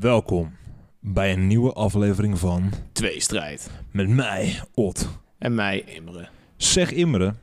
[0.00, 0.56] Welkom
[1.00, 3.70] bij een nieuwe aflevering van Twee strijd.
[3.90, 5.08] Met mij, Ot.
[5.38, 6.28] En mij, Imre.
[6.56, 7.34] Zeg Imre,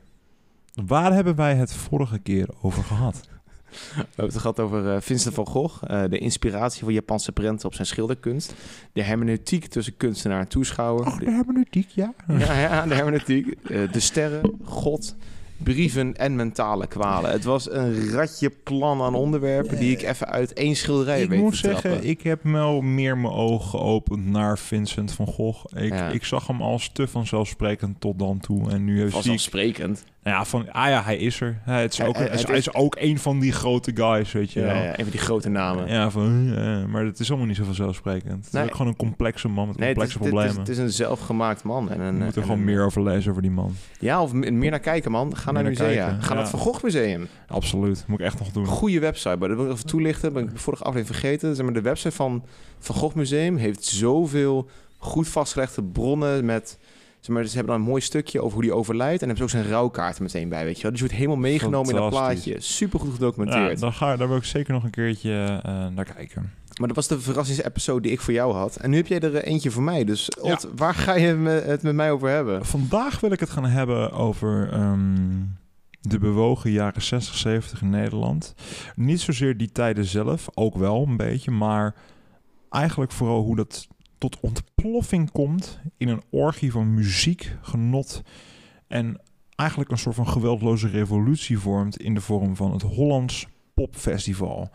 [0.84, 3.20] waar hebben wij het vorige keer over gehad?
[3.70, 7.66] We hebben het gehad over eh, Vincent van Gogh, eh, de inspiratie voor Japanse prenten
[7.66, 8.54] op zijn schilderkunst,
[8.92, 11.06] de hermeneutiek tussen kunstenaar en toeschouwer.
[11.06, 12.14] Oh, de hermeneutiek, ja.
[12.38, 15.16] Ja, ja, de hermeneutiek, eh, de sterren, God,
[15.64, 17.30] brieven en mentale kwalen.
[17.30, 21.38] Het was een ratje plan aan onderwerpen die ik even uit één schilderij Ik weet
[21.40, 22.08] moet zeggen, trappen.
[22.08, 25.64] ik heb wel meer mijn ogen geopend naar Vincent van Gogh.
[25.76, 26.08] Ik, Ja.
[26.08, 28.70] ik zag hem als te vanzelfsprekend tot dan toe.
[28.70, 29.10] En nu ik...
[29.12, 30.04] Vanzelfsprekend.
[30.22, 31.58] Nou ja, van, ah ja, hij is er.
[31.62, 33.52] Hij, het is ook, hij- hij, is, het hij is- is ook een van die
[33.52, 34.74] grote guys, weet je Ja, wel.
[34.74, 35.88] ja, een van die grote namen.
[35.88, 38.44] Ja, van, eh, maar het is allemaal niet zo vanzelfsprekend.
[38.44, 40.60] Het is ook gewoon een complexe man met Nee, het is, complexe het, is, problemen.
[40.60, 41.90] het is een zelfgemaakt man.
[41.90, 43.74] En een, We moeten er en gewoon een- meer over lezen over die man.
[43.98, 45.36] Ja, of meer naar kijken, man.
[45.36, 45.86] Ga naar naar musea.
[46.06, 46.34] kijken, Ga ja.
[46.34, 47.28] naar het Van Gogh Museum.
[47.48, 48.04] Absoluut.
[48.06, 48.66] Moet ik echt nog doen.
[48.66, 50.32] Goede website, maar dat wil ik even toelichten.
[50.32, 51.54] Ben ik vorige aflevering vergeten.
[51.56, 52.44] Zeg maar, de website van
[52.78, 56.78] Van Gogh Museum heeft zoveel goed vastgelegde bronnen met...
[57.20, 59.22] Zeg maar, ze hebben dan een mooi stukje over hoe die overlijdt.
[59.22, 60.90] En hebben ze ook zijn rouwkaart er meteen bij, weet je wel.
[60.90, 62.60] Dus je wordt helemaal meegenomen in dat plaatje.
[62.60, 63.80] Super goed Ja, gedocumenteerd.
[63.80, 66.52] dan ga, daar wil ik zeker nog een keertje eh, naar kijken.
[66.78, 68.76] Maar dat was de verrassingsepisode die ik voor jou had.
[68.76, 70.04] En nu heb jij er eh, eentje voor mij.
[70.04, 71.26] Dus Ot, waar ga je
[71.66, 72.66] het met mij over hebben?
[72.66, 75.42] Vandaag wil ik het gaan hebben over ehm,
[76.00, 78.54] de bewogen jaren 60, 70 in Nederland.
[78.96, 81.94] Niet zozeer die tijden zelf, ook wel een beetje, maar
[82.70, 88.22] eigenlijk vooral hoe dat tot ontploffing komt in een orgie van muziek, genot
[88.86, 89.20] en
[89.56, 94.70] eigenlijk een soort van geweldloze revolutie vormt in de vorm van het Hollands Popfestival.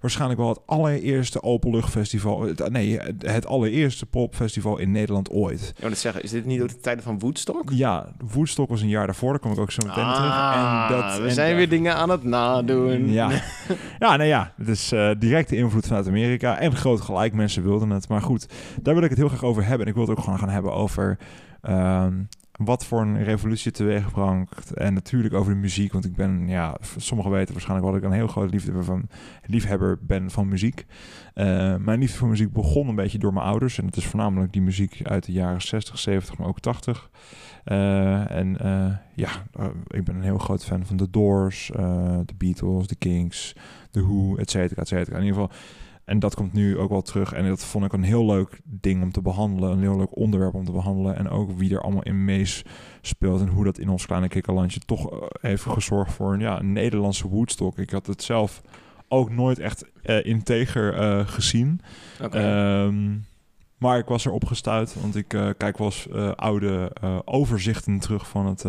[0.00, 5.60] Waarschijnlijk wel het allereerste openluchtfestival, het- nee, het- allereerste popfestival in Nederland ooit.
[5.74, 7.70] Ik wil net zeggen, is dit niet ook de tijden van Woodstock?
[7.72, 10.30] Ja, Woodstock was een jaar daarvoor, daar kom ik ook zo meteen terug.
[10.32, 13.10] Ah, En dat, we en zijn weer dingen aan het nadoen.
[13.12, 13.30] Ja,
[13.98, 17.90] ja, nou ja, het is eh, directe invloed vanuit Amerika en groot gelijk, mensen wilden
[17.90, 18.08] het.
[18.08, 18.46] Maar goed,
[18.82, 19.80] daar wil ik het heel graag over hebben.
[19.80, 21.18] En ik wil het ook gewoon gaan hebben over
[21.60, 22.12] ehm,
[22.64, 24.74] wat voor een revolutie teweeg brengt.
[24.74, 28.10] En natuurlijk over de muziek, want ik ben, ja, sommigen weten waarschijnlijk wel dat ik
[28.10, 29.08] een heel groot liefhebber, van,
[29.44, 30.86] liefhebber ben van muziek.
[31.34, 33.78] Eh, mijn liefde voor muziek begon een beetje door mijn ouders.
[33.78, 37.10] En het is voornamelijk die muziek uit de jaren 60, 70, maar ook 80.
[37.64, 39.30] Eh, en eh, ja,
[39.86, 41.70] ik ben een heel groot fan van The Doors,
[42.26, 43.54] The Beatles, The Kings,
[43.90, 45.16] The Who, et cetera, et cetera.
[45.16, 45.56] In ieder geval,
[46.10, 47.32] en dat komt nu ook wel terug.
[47.32, 49.70] En dat vond ik een heel leuk ding om te behandelen.
[49.70, 51.16] Een heel leuk onderwerp om te behandelen.
[51.16, 53.40] En ook wie er allemaal in meespeelt.
[53.40, 56.72] En hoe dat in ons kleine kikkerlandje toch eh, heeft gezorgd voor een, ja, een
[56.72, 57.78] Nederlandse Woodstock.
[57.78, 58.62] Ik had het zelf
[59.08, 61.80] ook nooit echt eh, integer eh, gezien.
[62.30, 63.16] Ehm,
[63.78, 66.92] maar ik was erop gestuurd, want ik kijk wel eens oude
[67.24, 68.64] overzichten terug van het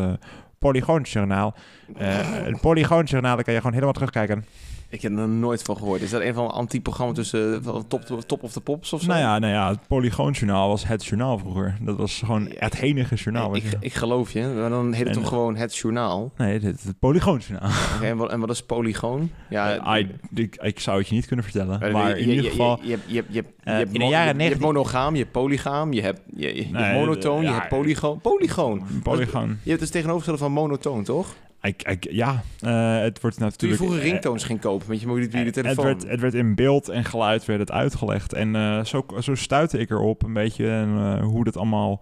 [0.59, 1.55] Polygoonjournaal.
[1.93, 4.45] Het Polygoonjournaal, daar kan je gewoon helemaal terugkijken.
[4.91, 6.01] Ik heb er nooit van gehoord.
[6.01, 9.01] Is dat een van een anti-programma tussen eh, van top, top of the Pops of
[9.01, 9.07] zo?
[9.07, 11.77] Nou ja, nou ja, het Polygoonjournaal was het journaal vroeger.
[11.81, 13.55] Dat was gewoon het enige journaal.
[13.55, 16.31] ik, je- ik geloof je, maar dan heet het toch gewoon het journaal.
[16.37, 17.69] Nee, is het Polygoonjournaal.
[18.01, 19.31] En, wat, en wat is polygoon?
[19.49, 21.91] Ja, Eh, I- ik, ik zou het je niet kunnen vertellen.
[21.91, 22.79] Maar in ieder geval...
[22.81, 24.49] Je, je, hebt- je, hebt- je, hebt- je, hebt in de mo- jaren je, je
[24.49, 27.47] hebt 90 monogaam, je hebt polygaam, je hebt, je, je, je Nee, hebt monotoon, ja,
[27.49, 28.19] je hebt polygoon.
[28.21, 28.83] Polygoon.
[29.03, 29.57] Polygoon.
[29.63, 31.27] Je hebt dus tegenovergestelde van monotoon, toch?
[31.61, 33.81] Ik, ik, ja, eh, het wordt Toen je natuurlijk...
[33.81, 35.85] vroeger eh, ringtoons ging kopen met je mobiele het, telefoon.
[35.85, 38.33] werd, het werd in beeld en geluid werd het uitgelegd.
[38.33, 42.01] En eh, zo, zo stuitte ik erop een beetje eh, hoe dat allemaal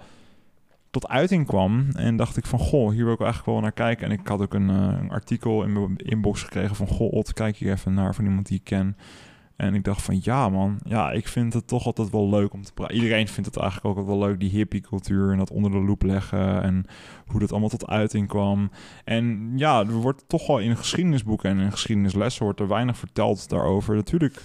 [0.90, 1.88] tot uiting kwam.
[1.94, 4.06] En dacht ik van, goh, hier wil ik eigenlijk wel naar kijken.
[4.06, 6.88] En ik had ook een, eh, een artikel in mijn inbox gekregen van...
[6.88, 8.98] Goh, Ot, kijk hier even naar van iemand die ik ken.
[9.60, 12.64] En ik dacht van, ja man, ja, ik vind het toch altijd wel leuk om
[12.64, 12.96] te praten.
[12.96, 15.32] Iedereen vindt het eigenlijk ook wel leuk, die hippie-cultuur...
[15.32, 16.86] en dat onder de loep leggen en
[17.26, 18.72] hoe dat allemaal tot uiting kwam.
[19.04, 22.44] En ja, er wordt toch wel in geschiedenisboeken en in geschiedenislessen...
[22.44, 23.96] wordt er weinig verteld daarover.
[23.96, 24.42] Natuurlijk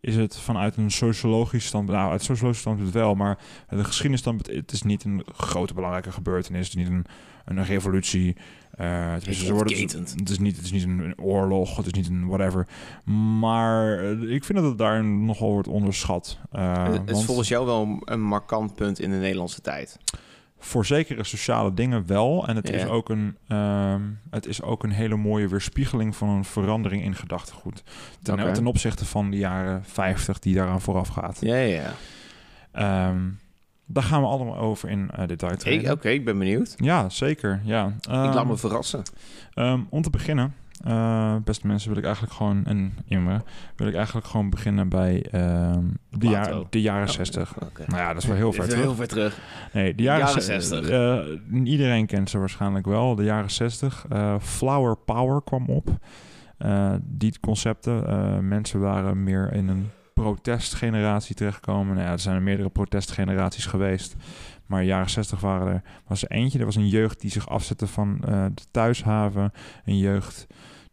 [0.00, 1.98] is het vanuit een sociologisch standpunt...
[1.98, 3.38] Nou, uit sociologisch standpunt wel, maar
[3.68, 4.56] de geschiedenisstandpunt...
[4.56, 6.68] het is niet een grote belangrijke gebeurtenis.
[6.68, 7.06] Het is niet een,
[7.44, 8.36] een revolutie.
[8.78, 9.38] Eh, het, is,
[10.18, 12.66] het is niet, het is niet een, oorlog, het is niet een whatever.
[13.38, 16.38] Maar eh, ik vind dat het daar nogal wordt onderschat.
[16.50, 19.98] Eh, het is want volgens jou wel een- markant punt in de Nederlandse tijd.
[20.60, 22.46] voor zekere sociale dingen wel.
[22.48, 24.00] En het, is ook een, ehm,
[24.30, 27.82] het is ook een hele mooie weerspiegeling van een verandering in gedachtegoed.
[28.22, 31.38] Ten, ten opzichte van de jaren 50 die daaraan vooraf gaat.
[31.40, 31.92] Ja, ja,
[32.72, 33.14] ja.
[33.88, 35.92] Ehm, daar gaan we allemaal over in eh detail.
[35.92, 36.74] Oké, ik ben benieuwd.
[36.76, 37.60] Ja, zeker.
[37.64, 37.86] Ja.
[38.00, 39.02] ik laat Ehm, me verrassen.
[39.54, 40.54] Ehm, om te beginnen,
[40.84, 43.42] eh, beste mensen, wil ik eigenlijk gewoon, en Imre,
[43.76, 46.50] wil ik eigenlijk gewoon beginnen bij ehm, de, Plato.
[46.50, 47.54] jaar, de jaren Oh, 60.
[47.62, 47.84] oké.
[47.86, 48.82] Nou ja, dat is wel heel ver terug.
[48.84, 49.38] Heel ver terug.
[49.72, 50.88] Nee, de jaren, Jaren ze- 60.
[50.88, 51.18] eh,
[51.64, 54.04] iedereen kent ze waarschijnlijk wel, de jaren 60.
[54.08, 55.88] Eh, Flower Power kwam op.
[57.02, 59.90] Die concepten, mensen waren meer in een
[60.22, 61.94] protestgeneratie terechtkomen.
[61.94, 64.14] Nou ja, er zijn er meerdere protestgeneraties geweest.
[64.66, 66.58] Maar jaren 60 waren er, was er eentje.
[66.58, 69.52] Er was een jeugd die zich afzette van eh, de thuishaven.
[69.84, 70.46] Een jeugd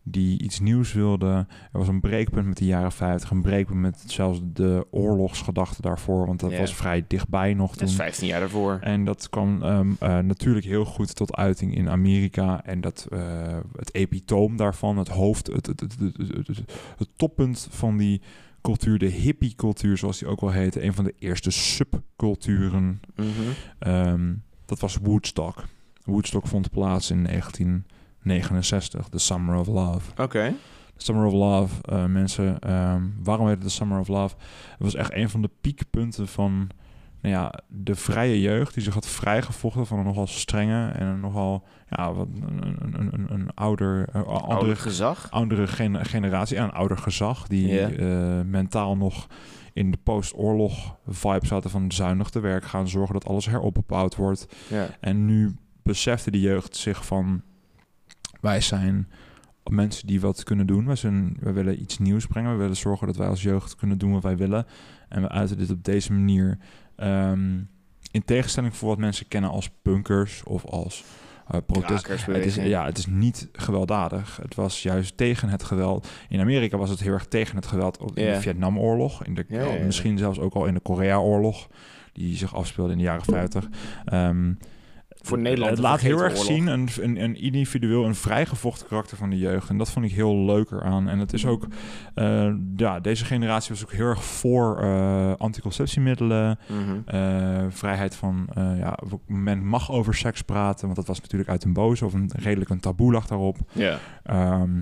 [0.07, 1.27] die iets nieuws wilde.
[1.72, 3.30] Er was een breekpunt met de jaren 50.
[3.30, 6.25] Een breekpunt met zelfs de oorlogsgedachte daarvoor.
[6.25, 7.88] Want dat was vrij dichtbij nog Dat toen.
[7.88, 8.78] is 15 jaar daarvoor.
[8.81, 12.63] En dat kwam ehm, eh, natuurlijk heel goed tot uiting in Amerika.
[12.66, 13.19] En dat, eh,
[13.75, 16.62] het epitoom daarvan, het hoofd, het, het- het-
[16.98, 18.21] het toppunt van die
[18.65, 20.83] cultuur, de hippie-cultuur, zoals die ook wel heette.
[20.83, 23.00] Een van de eerste subculturen.
[23.15, 23.29] Mhm.
[23.79, 24.33] ehm,
[24.65, 25.63] dat was Woodstock.
[26.03, 30.21] Woodstock vond plaats in 1969, The Summer of Love.
[30.21, 30.53] Oké.
[30.97, 32.59] Summer of Love, eh, mensen.
[32.59, 34.35] ehm, waarom heet het de Summer of Love?
[34.71, 36.69] Het was echt een van de piekpunten van
[37.25, 38.74] nou ja, de vrije jeugd...
[38.74, 40.89] die zich had vrijgevochten van een nogal strenge...
[40.89, 45.31] en een nogal ja, wat, een, een, een, een, een ouder, eh, andere, Ouder gezag.
[45.31, 46.57] oudere gen- generatie...
[46.57, 47.48] en een ouder gezag...
[47.48, 49.27] die eh, mentaal nog
[49.74, 52.88] in de post-oorlog vibe zaten van zuinig te werk gaan...
[52.88, 54.48] zorgen dat alles heropgebouwd wordt...
[55.00, 57.42] En nu besefte de jeugd zich van...
[58.42, 59.07] wij zijn
[59.63, 60.86] mensen die wat kunnen doen.
[60.86, 62.51] Wij, zijn, wij willen iets nieuws brengen.
[62.51, 64.66] We willen zorgen dat wij als jeugd kunnen doen wat wij willen.
[65.10, 66.57] En we uiten dit op deze manier.
[66.95, 67.57] Ehm,
[68.12, 71.03] in tegenstelling voor wat mensen kennen als punkers of als
[71.65, 71.88] protest.
[71.88, 72.68] Het is, Krakersbeweging.
[72.68, 74.38] ja, het is niet gewelddadig.
[74.42, 76.07] Het was juist tegen het geweld.
[76.30, 79.24] In Amerika was het heel erg tegen het geweld in de Vietnamoorlog.
[79.25, 79.86] In de, Ja, ja, ja.
[79.86, 81.68] Misschien zelfs ook al in de Koreaoorlog.
[82.13, 83.68] Die zich afspeelde in de jaren 50.
[84.06, 84.53] Ehm,
[85.25, 89.30] Voor Nederland Het laat heel erg zien een, een, een individueel, een vrijgevochten karakter van
[89.30, 89.69] de jeugd.
[89.69, 91.10] En dat vond ik heel leuk eraan.
[91.10, 91.68] En het is ook,
[92.13, 96.60] eh, ja, deze generatie was ook heel erg voor eh, anticonceptiemiddelen.
[96.68, 97.16] Mhm.
[97.16, 101.74] eh, vrijheid van, ja, men mag over seks praten, want dat was natuurlijk uit een
[101.74, 103.57] boze of een redelijk een taboe lag daarop.
[103.71, 103.98] Ja.
[104.24, 104.80] Ehm,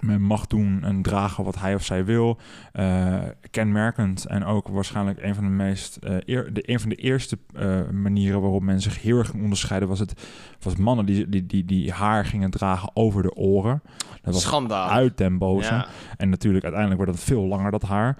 [0.00, 2.38] men mag doen en dragen wat hij of zij wil.
[2.72, 3.16] Eh,
[3.50, 7.38] kenmerkend en ook waarschijnlijk een van de meest eh, eer- de, een van de eerste
[7.54, 10.22] eh, manieren waarop men zich heel erg ging onderscheiden was het
[10.60, 13.82] was mannen die, die, die, die haar gingen dragen over de oren.
[14.22, 14.88] Dat was Schandaal.
[14.88, 15.74] uit den boze.
[15.74, 15.86] Ja.
[16.16, 18.16] En natuurlijk uiteindelijk werd het veel langer dat haar.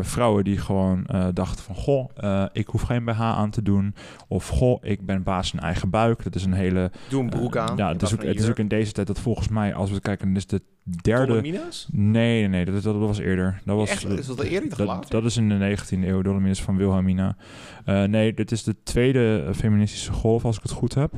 [0.00, 2.10] Vrouwen die gewoon dachten van goh,
[2.52, 3.94] ik hoef geen BH aan te doen.
[4.28, 6.22] Of goh, ik ben baas in eigen buik.
[6.22, 7.76] Dat is een hele Doe een broek aan.
[7.76, 10.00] ja, het is, ook, het is ook in deze tijd dat volgens mij, als we
[10.00, 11.26] kijken, is de derde.
[11.26, 11.88] Dolomina's?
[11.92, 13.60] Nee, nee, nee, dat, dat was eerder.
[13.64, 14.08] Dat was, Echt?
[14.08, 17.36] Is dat eerder dat, dat is in de 19e eeuw, Dolominus van Wilhelmina.
[17.84, 21.12] Eh, nee, dit is de tweede eh, feministische golf, als ik het goed heb.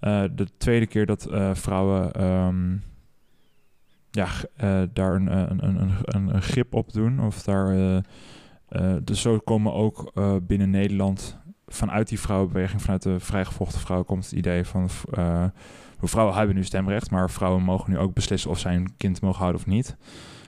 [0.00, 2.76] Eh, de tweede keer dat vrouwen ehm,
[4.10, 4.28] ja,
[4.92, 7.20] daar een, een, een, een, een, grip op doen.
[7.20, 8.02] Of daar,
[9.02, 10.12] dus zo komen ook
[10.46, 14.88] binnen Nederland vanuit die vrouwenbeweging, vanuit de vrijgevochten vrouw, komt het idee van...
[16.08, 19.38] vrouwen hebben nu stemrecht, maar vrouwen mogen nu ook beslissen of zij een kind mogen
[19.38, 19.96] houden of niet.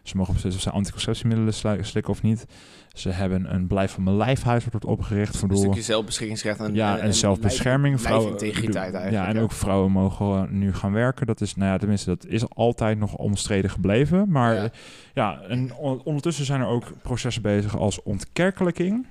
[0.03, 2.47] Ze mogen beslissen of zij anticonceptiemiddelen sli- slikken of niet.
[2.93, 6.99] Ze hebben een blijf van mijn lijfhuis wordt opgericht voor Een stukje zelfbeschikkingsrecht en, Ja,
[6.99, 8.01] en, zelfbescherming.
[8.01, 9.43] Vrouwen, lijfintegriteit Ja, eigenlijk, en hè?
[9.43, 11.27] ook vrouwen mogen nu gaan werken.
[11.27, 14.29] Dat is, nou ja, tenminste, dat is altijd nog omstreden gebleven.
[14.31, 14.62] Maar Ja.
[14.62, 14.71] ja,
[15.15, 19.06] ja en on- ondertussen zijn er ook processen bezig als ontkerkelijking,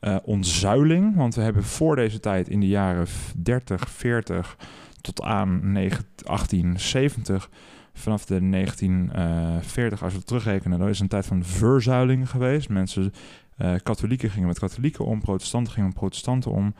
[0.00, 1.16] eh, ontzuiling.
[1.16, 3.06] Want we hebben voor deze tijd in de jaren
[3.36, 4.56] 30, 40
[5.02, 7.50] tot aan 19 1870
[7.94, 12.68] vanaf de 1940, als we het terugrekenen, dan is een tijd van verzuiling geweest.
[12.68, 13.12] Mensen,
[13.56, 16.74] eh, katholieken gingen met katholieken om, protestanten gingen met protestanten om,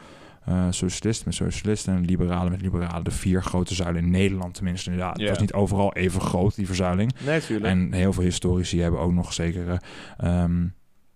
[0.44, 3.04] eh, socialisten met socialisten en liberalen met liberalen.
[3.04, 4.92] De vier grote zuilen in Nederland tenminste.
[4.92, 7.12] Ja, het was niet overal even groot, die verzuiling.
[7.24, 7.60] Nee.
[7.60, 9.80] En heel veel historici hebben ook nog zekere...
[10.18, 10.64] ehm,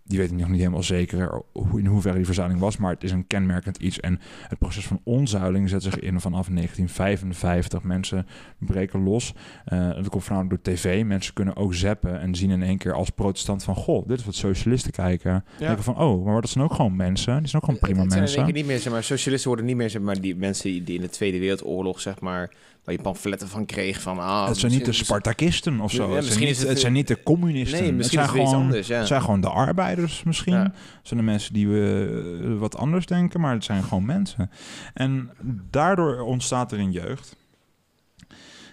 [0.06, 3.10] die weten nog niet helemaal zeker hoe, in hoeverre die verzuiling was, maar het is
[3.10, 4.00] een kenmerkend iets.
[4.00, 7.82] En het proces van onzuiling zet zich in vanaf 1955.
[7.82, 8.26] Mensen
[8.58, 9.34] breken los.
[9.64, 11.04] Eh dat komt voornamelijk door tv.
[11.04, 13.74] Mensen kunnen ook zappen en zien in één keer als protestant van...
[13.74, 15.44] Goh, dit is wat socialisten kijken.
[15.58, 15.66] Ja.
[15.66, 17.38] Denken van, oh, maar dat zijn ook gewoon mensen.
[17.38, 18.44] Die zijn ook gewoon prima Het zijn één mensen.
[18.44, 21.00] keer niet meer, zeg maar, socialisten worden niet meer, zeg maar, die mensen die in
[21.00, 22.50] de Tweede Wereldoorlog, zeg maar,
[22.86, 24.46] waar je pamfletten van kreeg van, ah...
[24.48, 26.08] het zijn niet de Spartakisten of zo.
[26.10, 27.82] Ja, het, zijn niet, het- het zijn niet de communisten.
[27.82, 28.98] Nee, misschien het zijn het gewoon, anders, ja.
[28.98, 30.52] Het zijn gewoon de arbeiders misschien.
[30.54, 30.62] Ja.
[30.62, 34.50] Het zijn de mensen die we eh, wat anders denken, maar het zijn gewoon mensen.
[34.94, 35.30] En
[35.70, 37.36] daardoor ontstaat er een jeugd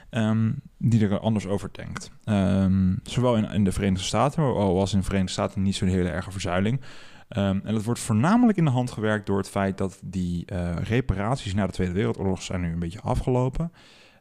[0.09, 2.11] ehm, die er anders over denkt.
[2.23, 5.87] Ehm, zowel in, in de Verenigde Staten, al was in de Verenigde Staten niet zo'n
[5.87, 6.81] hele erge verzuiling.
[7.27, 10.75] Ehm, en dat wordt voornamelijk in de hand gewerkt door het feit dat die eh,
[10.83, 13.71] reparaties na de Tweede Wereldoorlog zijn nu een beetje afgelopen.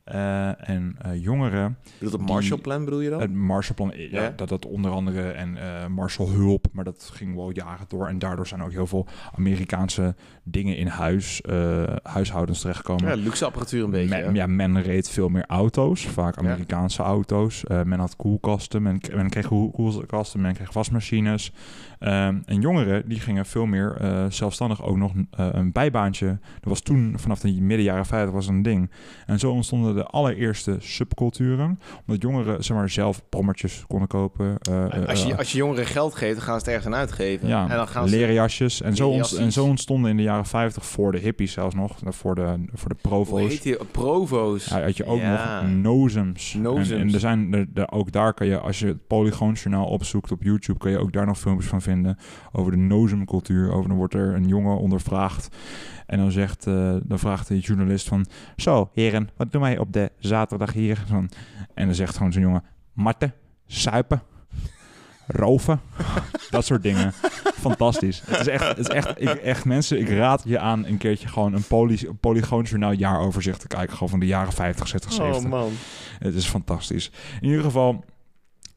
[0.04, 3.21] Eh, en eh, jongeren, Bedoel het Marshallplan bedoel je dan?
[3.21, 7.50] het Marshallplan, eh, ja, dat dat onder andere en eh Marshallhulp, maar dat ging wel
[7.50, 8.06] jaren door.
[8.09, 9.06] En daardoor zijn ook heel veel
[9.37, 11.42] Amerikaanse dingen in huis,
[12.02, 13.09] huishoudens terechtgekomen.
[13.09, 14.23] ja, luxe apparatuur een beetje.
[14.23, 14.47] Men, ja.
[14.47, 17.64] men reed veel meer auto's, vaak Amerikaanse auto's.
[17.85, 21.52] Men had koelkasten, men, men kreeg koel- koelkasten, men kreeg wasmachines.
[21.99, 23.97] Ehm, en jongeren die gingen veel meer
[24.28, 26.26] zelfstandig ook nog een bijbaantje.
[26.26, 28.90] Dat was toen, vanaf de midden jaren 50 was een ding.
[29.26, 31.78] En zo ontstonden de allereerste subculturen.
[32.06, 34.56] Omdat jongeren zeg maar, zelf brommertjes konden kopen.
[34.61, 36.94] eh, eh, als, je, eh, als je jongeren geld geeft, dan gaan ze het ergens
[36.94, 37.49] aan uitgeven.
[37.49, 38.16] ja, en dan gaan ze...
[38.16, 38.82] leren jasjes.
[38.82, 41.96] En zo, en zo ontstonden in de jaren 50 voor de hippies zelfs nog.
[42.04, 43.49] Voor de, voor de Hoe provo's.
[43.50, 43.76] heet die?
[43.90, 44.64] Provo's.
[44.66, 45.62] Ja, had je ook Ja.
[45.62, 46.54] nog nozems.
[46.54, 46.90] Nozems.
[46.90, 50.32] En, en er zijn er, er- ook daar kan je, als je het Polygoonjournaal opzoekt
[50.32, 52.18] op YouTube, kan je ook daar nog filmpjes van vinden
[52.52, 53.72] over de nozemcultuur.
[53.72, 55.49] Over dan wordt er een jongen ondervraagd.
[56.06, 59.92] En dan zegt, eh, dan vraagt de journalist van, zo heren, wat doen wij op
[59.92, 61.02] de zaterdag hier?
[61.06, 61.30] Van,
[61.74, 63.34] en dan zegt gewoon zo'n jongen, matten,
[63.66, 64.22] suipen,
[65.26, 65.80] roven,
[66.50, 67.12] dat soort dingen.
[67.54, 68.22] Fantastisch.
[68.26, 71.28] Het is echt, het is echt, ik, echt mensen, ik raad je aan een keertje
[71.28, 73.92] gewoon een, poly, een polygoonjournaal jaaroverzicht te kijken.
[73.92, 75.44] Gewoon van de jaren 50, 60, 70.
[75.44, 75.72] Oh man.
[76.18, 77.10] Het is fantastisch.
[77.40, 78.04] In ieder geval,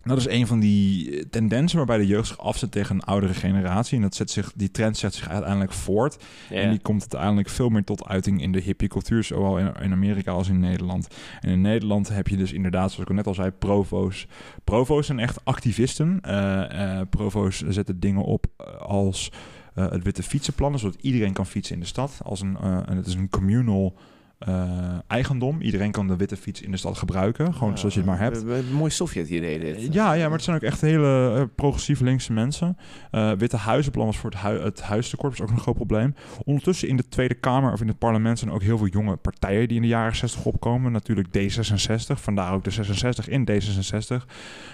[0.09, 3.33] dat is een van die eh, tendensen waarbij de jeugd zich afzet tegen een oudere
[3.33, 3.95] generatie.
[3.95, 6.23] En dat zet zich, die trend zet zich uiteindelijk voort.
[6.49, 10.31] En die komt uiteindelijk veel meer tot uiting in de hippie-cultuur, zowel in, in Amerika
[10.31, 11.07] als in Nederland.
[11.41, 14.27] En in Nederland heb je dus inderdaad, zoals ik net al zei, provo's.
[14.63, 16.19] Provo's zijn echt activisten.
[16.21, 18.45] Eh, eh, provo's zetten dingen op
[18.79, 19.31] als
[19.73, 22.19] het witte fietsenplan, zodat iedereen kan fietsen in de stad.
[22.23, 23.97] Als een, en het is een communal
[24.39, 24.69] eh,
[25.07, 25.61] eigendom.
[25.61, 28.41] Iedereen kan de witte fiets in de stad gebruiken, gewoon zoals je het maar hebt.
[28.43, 29.93] Een mooi Sovjet-idee dit.
[29.93, 32.77] Ja, ja, maar het zijn ook echt hele eh, progressief linkse mensen.
[33.11, 36.15] Eh, Witte Huizenplan was voor het, hui het huistekort, was ook een groot probleem.
[36.43, 39.67] Ondertussen in de Tweede Kamer of in het parlement zijn ook heel veel jonge partijen
[39.67, 40.91] die in de jaren 60 opkomen.
[40.91, 44.25] Natuurlijk D66, vandaar ook de 66 in D66.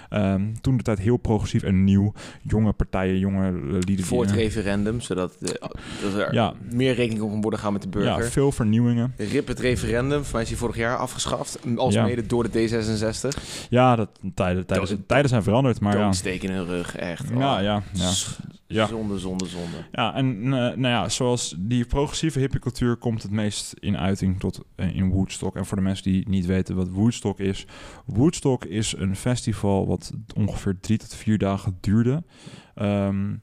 [0.08, 2.12] Ehm, toen de tijd heel progressief en nieuw.
[2.42, 4.04] Jonge partijen, jonge lieden.
[4.04, 5.60] Voor het referendum, zodat, de,
[6.02, 6.54] dat er Ja.
[6.72, 8.30] meer rekening op kan worden gaan met de ja, burger.
[8.30, 9.14] veel vernieuwingen.
[9.16, 11.58] Rip het referendum, voor mij is die vorig jaar afgeschaft.
[11.76, 12.04] Als Ja.
[12.04, 13.68] mede door de D66.
[13.70, 16.04] Ja, dat, tijden, tijden, tijden zijn veranderd, maar ja.
[16.04, 17.30] Doodsteek in hun rug, echt.
[17.30, 17.38] Oh.
[17.38, 18.10] Ja, ja, ja.
[18.66, 18.86] Ja.
[18.86, 19.76] Zonde, zonde, zonde.
[19.92, 24.60] Ja, en eh, nou ja, zoals die progressieve hippiecultuur komt het meest in uiting tot
[24.76, 25.56] eh, in Woodstock.
[25.56, 27.66] En voor de mensen die niet weten wat Woodstock is.
[28.06, 32.22] Woodstock is een festival wat ongeveer drie tot vier dagen duurde.
[32.74, 33.34] Ehm,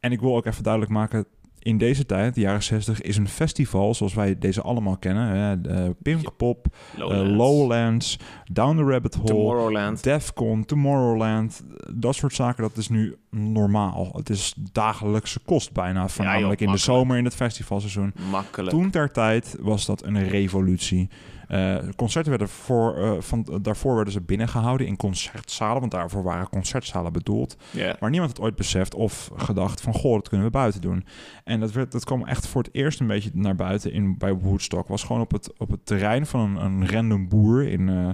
[0.00, 1.24] en ik wil ook even duidelijk maken,
[1.62, 5.26] in deze tijd, de jaren 60, is een festival zoals wij deze allemaal kennen.
[5.28, 8.18] Hè, de Pinkpop, eh, Lowlands,
[8.52, 10.02] Down the Rabbit Hole, Tomorrowland.
[10.02, 11.64] Defcon, Tomorrowland,
[11.94, 14.10] dat soort zaken, dat is nu normaal.
[14.12, 18.12] Het is dagelijkse kost bijna, voornamelijk in de zomer in het festivalseizoen.
[18.30, 18.70] Makkelijk.
[18.70, 21.08] Toen ter tijd was dat een revolutie.
[21.50, 26.48] Eh, concerten werden voor, eh, van, daarvoor werden ze binnengehouden in concertzalen, want daarvoor waren
[26.48, 27.56] concertzalen bedoeld.
[28.00, 31.04] Maar niemand had ooit beseft of gedacht van, goh, dat kunnen we buiten doen.
[31.44, 34.34] En dat, werd, dat kwam echt voor het eerst een beetje naar buiten in, bij
[34.34, 34.88] Woodstock.
[34.88, 38.08] Was gewoon op het, op het terrein van een, een random boer in, eh,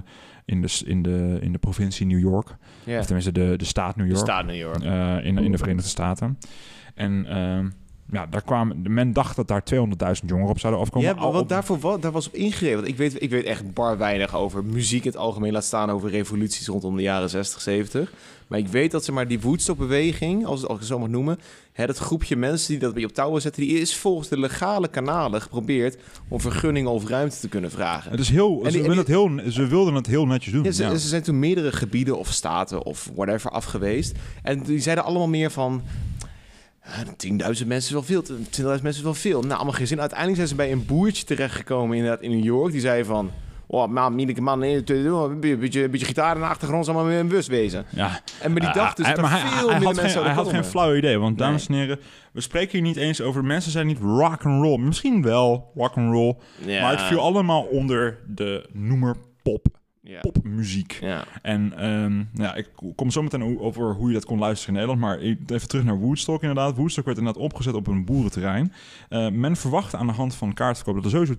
[0.45, 2.57] in, de, in, de, in de provincie New York.
[2.83, 2.99] Ja.
[2.99, 4.25] Of tenminste de, de staat New De York.
[4.25, 4.83] staat New York.
[5.23, 6.37] in, in de Verenigde Staten.
[6.95, 7.69] En ehm,
[8.11, 11.07] ja, daar kwamen, men dacht dat daar 200.000 jongeren op zouden afkomen.
[11.07, 12.75] Ja, want op- daarvoor daar was op ingegeven.
[12.75, 15.51] Want ik weet, ik weet echt bar weinig over muziek in het algemeen.
[15.51, 18.11] Laat staan over revoluties rondom de jaren 60, 70.
[18.47, 21.39] Maar ik weet dat ze maar die Woodstock-beweging, als, als ik het zo mag noemen...
[21.73, 23.61] Hè, dat groepje mensen die dat bij op touwen zetten...
[23.63, 25.97] die is volgens de legale kanalen geprobeerd...
[26.27, 28.11] om vergunningen of ruimte te kunnen vragen.
[28.11, 30.63] het is heel, En ze, die- het heel, ze wilden het heel netjes doen.
[30.63, 30.95] Ja, ze, ja.
[30.95, 34.11] ze zijn toen meerdere gebieden of staten of whatever af geweest.
[34.43, 35.81] En die zeiden allemaal meer van...
[36.87, 39.41] "Ah, 10.000 mensen is wel veel, 20.000 mensen is wel veel.
[39.41, 39.99] Nou, allemaal geen zin.
[39.99, 42.71] Uiteindelijk zijn ze bij een boertje terechtgekomen inderdaad in New York.
[42.71, 43.31] Die zei van...
[43.69, 47.19] Oh, man, minneke man, een beetje, beetje, beetje gitaar in de achtergrond, zal maar weer
[47.19, 47.85] een bus wezen.
[47.89, 48.21] ja.
[48.41, 50.23] En maar die dacht dus Ah, dat maar hij, veel hij minder had, mensen geen,
[50.23, 51.17] hij had geen flauw idee.
[51.17, 51.99] Want dames en heren,
[52.33, 53.43] we spreken hier niet eens over...
[53.45, 54.77] Mensen zijn niet rock and roll.
[54.79, 56.35] Misschien wel rock and roll.
[56.65, 59.67] Maar het viel allemaal onder de noemer pop.
[60.21, 60.99] Popmuziek.
[61.41, 64.99] En ehm, ja, ik kom zo meteen over hoe je dat kon luisteren in Nederland.
[65.01, 65.17] Maar
[65.55, 66.75] even terug naar Woodstock inderdaad.
[66.75, 68.73] Woodstock werd inderdaad opgezet op een boerenterrein.
[69.09, 71.33] Eh, men verwachtte aan de hand van kaartverkoop dat er sowieso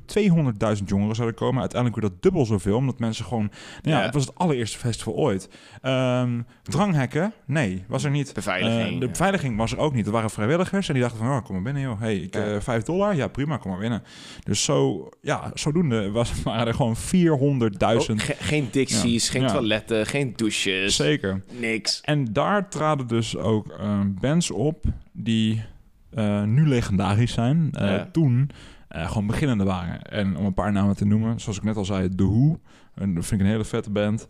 [0.79, 1.61] 200.000 jongeren zouden komen.
[1.61, 3.51] Uiteindelijk werd dat dubbel zoveel, omdat mensen gewoon...
[3.83, 5.49] Nou ja, het was het allereerste festival ooit.
[5.83, 7.33] Ehm, dranghekken?
[7.47, 8.33] Nee, was er niet.
[8.35, 10.07] Beveiliging, Eh, de beveiliging was er ook niet.
[10.07, 12.01] Er waren vrijwilligers en die dachten van, oh, kom maar binnen joh.
[12.01, 12.45] Hey, ik, Ja.
[12.45, 13.15] eh 5 dollar?
[13.17, 14.03] Ja, prima, kom maar binnen.
[14.45, 19.33] Dus zo, ja, zodoende was, waren er gewoon 400.000 Oh, ge- geen dixies, Ja.
[19.33, 19.49] geen Ja.
[19.53, 21.43] toiletten, geen douches, Zeker.
[21.61, 22.00] niks.
[22.05, 25.65] En daar traden dus ook eh, bands op die
[26.11, 27.69] eh, nu legendarisch zijn.
[27.73, 28.09] Eh, Ja.
[28.12, 28.50] Toen
[28.91, 30.03] gewoon beginnende waren.
[30.03, 32.61] En om een paar namen te noemen, zoals ik net al zei, The Who.
[32.95, 34.27] En dat vind ik een hele vette band.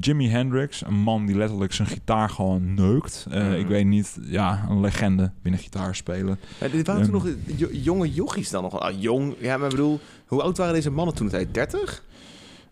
[0.00, 3.26] Jimi Hendrix, een man die letterlijk zijn gitaar gewoon neukt.
[3.28, 3.52] Mhm.
[3.52, 6.38] Ik weet niet, ja, een legende binnen gitaar spelen.
[6.60, 7.10] Maar dit waren Ehm.
[7.10, 8.80] toen nog jo- jonge jochies dan nog.
[8.80, 11.54] Ah, jong, ja, maar ik bedoel, hoe oud waren deze mannen toen tijd?
[11.54, 12.02] 30?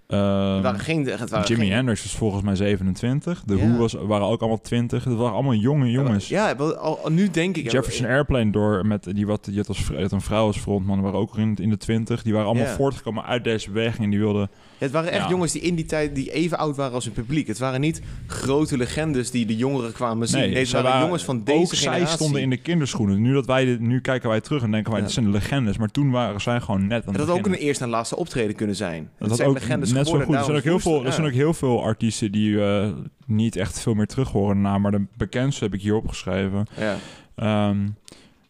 [0.09, 1.07] Eh, het waren geen...
[1.07, 3.43] Het waren Jimi geen, Hendrix was volgens mij 27.
[3.47, 3.69] De Ja.
[3.69, 5.05] Who was, waren ook allemaal 20.
[5.05, 6.29] Het waren allemaal jonge jongens.
[6.29, 7.71] Ja, wel, al, al nu denk ik...
[7.71, 11.19] Jefferson Airplane door met die wat die had als vr- een vrouw als frontman waren
[11.19, 12.23] ook in, in de 20.
[12.23, 14.49] Die waren allemaal voortgekomen uit deze beweging en die wilden Ja,
[14.79, 17.47] het waren echt jongens die in die tijd die even oud waren als hun publiek.
[17.47, 20.41] Het waren niet grote legendes die de jongeren kwamen zien.
[20.41, 22.07] Nee, het waren, jongens van deze ook generatie.
[22.07, 23.23] zij stonden in de kinderschoenen.
[23.23, 25.79] Nu dat wij dit, nu kijken wij terug en denken wij dit zijn de legendes,
[25.79, 27.91] maar toen waren zij gewoon net aan En het dat had ook een eerste en
[27.91, 29.11] laatste optreden kunnen zijn.
[29.19, 30.35] Dat Het zijn ook legendes net zo goed.
[30.35, 32.89] Er zijn ook heel veel, er zijn ook heel veel artiesten die eh,
[33.27, 36.67] niet echt veel meer terug horen na, maar de bekendste heb ik hier opgeschreven.
[36.77, 36.97] Ja.
[37.35, 37.89] Ehm,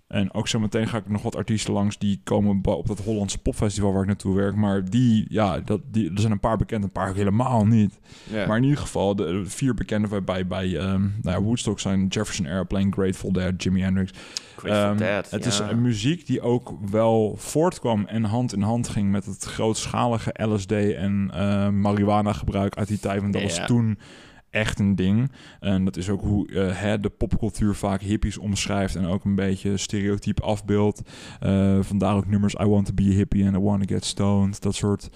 [0.09, 3.39] en ook zo meteen ga ik nog wat artiesten langs die komen op dat Hollandse
[3.39, 4.55] popfestival waar ik naartoe werk.
[4.55, 7.99] Maar die, ja, dat, die, er zijn een paar bekend, een paar helemaal niet.
[8.47, 12.07] Maar in ieder geval, de, de vier bekende waarbij bij ehm nou ja, Woodstock zijn
[12.07, 14.13] Jefferson Airplane, Grateful Dead, Jimi Hendrix.
[14.57, 15.51] Grateful Ehm, Dead, het ja.
[15.51, 20.35] is een muziek die ook wel voortkwam en hand in hand ging met het grootschalige
[20.45, 23.21] LSD en eh, marihuana gebruik uit die tijd.
[23.21, 23.99] Want dat was toen
[24.51, 25.31] echt een ding.
[25.61, 29.77] En dat is ook hoe eh, de popcultuur vaak hippies omschrijft en ook een beetje
[29.77, 31.03] stereotyp afbeeldt.
[31.41, 34.05] Eh, vandaar ook nummers I want to be a hippie and I want to get
[34.05, 34.63] stoned.
[34.63, 35.09] Dat soort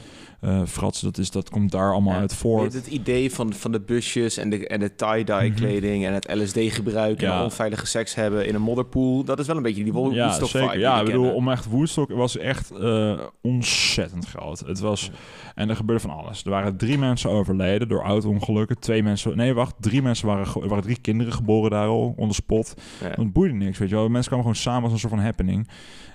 [0.66, 2.20] fratsen, dat, is, dat komt daar allemaal Ja.
[2.20, 2.72] uit voort.
[2.72, 5.54] Het idee van, van de busjes en de, en de tie-dye Mhm.
[5.54, 7.36] kleding en het LSD-gebruik Ja.
[7.38, 10.24] en onveilige seks hebben in een modderpool, dat is wel een beetje die Wo- Ja,
[10.24, 10.68] Woodstock zeker.
[10.68, 10.80] vibe.
[10.80, 11.38] Ja, ik bedoel, kennen.
[11.38, 14.58] om echt Woodstock was echt eh, ontzettend groot.
[14.66, 15.10] Het was,
[15.54, 16.44] en er gebeurde van alles.
[16.44, 18.78] Er waren drie mensen overleden door auto-ongelukken.
[18.78, 22.28] Twee mensen, nee wacht, drie mensen waren, er waren drie kinderen geboren daar al, on
[22.28, 22.74] the spot.
[23.00, 23.08] Ja.
[23.08, 24.08] Het boeide niks, weet je wel.
[24.08, 25.68] Mensen kwamen gewoon samen als een soort van happening.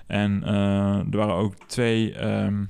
[0.06, 2.64] En eh, er waren ook twee ehm,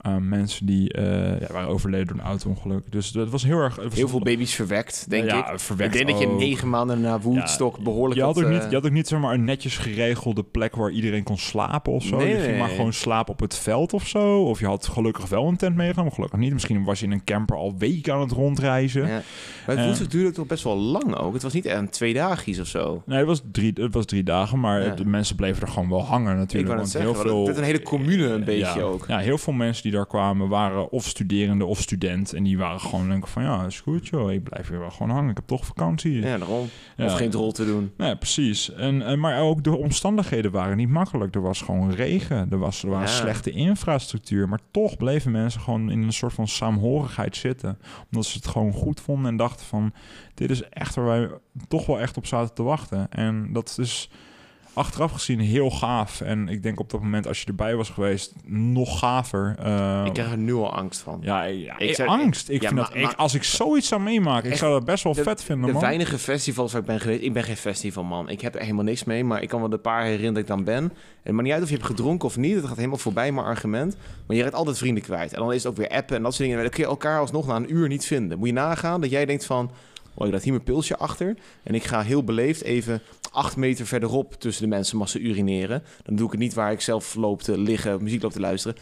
[0.00, 2.92] eh, mensen die eh, ja, waren overleden door een auto-ongeluk.
[2.92, 3.76] Dus het was heel erg...
[3.76, 5.60] het was- Heel veel baby's verwekt, denk ja, ik.
[5.60, 8.62] verwekt ik denk dat je negen maanden na Woodstock Ja, behoorlijk je had, ook niet,
[8.62, 11.92] eh, je had ook niet zeg maar, een netjes geregelde plek waar iedereen kon slapen
[11.92, 12.16] of zo.
[12.16, 14.42] Nee, je nee, ging maar gewoon slapen op het veld of zo.
[14.42, 16.52] Of je had gelukkig wel een tent meegenomen, gelukkig niet.
[16.52, 19.06] Misschien was je in een camper al weken aan het rondreizen.
[19.06, 19.22] Ja.
[19.66, 19.84] Maar het.
[19.84, 21.32] Woodstock duurde toch best wel lang ook.
[21.32, 23.02] Het was niet een twee dagen of zo.
[23.06, 26.04] Nee, het was drie, het was drie dagen, maar de mensen bleven er gewoon wel
[26.04, 26.68] hangen Ik natuurlijk.
[26.72, 29.04] wou net want zeggen, heel veel, het een hele commune een beetje ook.
[29.08, 32.32] Ja, heel veel mensen die daar kwamen waren of studerende of student.
[32.32, 35.10] En die waren gewoon denken van, ja, is goed joh, ik blijf hier wel gewoon
[35.10, 35.30] hangen.
[35.30, 36.20] Ik heb toch vakantie.
[36.20, 36.66] Ja, daarom.
[36.96, 37.04] Ja.
[37.04, 37.92] Of geen rol te doen.
[37.96, 38.72] Ja, precies.
[38.72, 41.34] En, en, maar ook de omstandigheden waren niet makkelijk.
[41.34, 43.06] Er was gewoon regen, er was, er was Ja.
[43.16, 44.48] slechte infrastructuur.
[44.48, 47.78] Maar toch bleven mensen gewoon in een soort van saamhorigheid zitten.
[48.10, 49.92] Omdat ze het gewoon goed vonden en dachten van...
[50.34, 51.28] dit is echt waar wij
[51.68, 53.10] toch wel echt op zaten te wachten.
[53.10, 54.10] En dat is
[54.72, 56.20] achteraf gezien heel gaaf.
[56.20, 59.54] En ik denk op dat moment, als je erbij was geweest, nog gaver.
[59.58, 61.18] Eh, Ik krijg er nu al angst van.
[61.22, 62.48] ja, ja, Ik zou- angst.
[62.48, 64.84] Ik ja, vind maar- dat, ik, maar- als ik zoiets zou meemaken, ik zou dat
[64.84, 65.80] best wel de- vet vinden, De man.
[65.82, 68.28] weinige festivals waar ik ben geweest, ik ben geen festivalman.
[68.28, 70.48] Ik heb er helemaal niks mee, maar ik kan wel de paar herinneren dat ik
[70.48, 70.92] dan ben.
[71.22, 73.46] Het maakt niet uit of je hebt gedronken of niet, het gaat helemaal voorbij mijn
[73.46, 73.96] argument.
[74.26, 75.32] Maar je raakt altijd vrienden kwijt.
[75.32, 76.56] En dan is het ook weer appen en dat soort dingen.
[76.56, 78.38] En dan kun je elkaar alsnog na een uur niet vinden.
[78.38, 79.70] Moet je nagaan dat jij denkt van,
[80.14, 81.36] oh ik laat hier mijn pilsje achter.
[81.62, 85.82] En ik ga heel beleefd even acht meter verderop tussen de mensen massa urineren.
[86.02, 88.76] Dan doe ik het niet waar ik zelf loop te liggen, muziek loop te luisteren.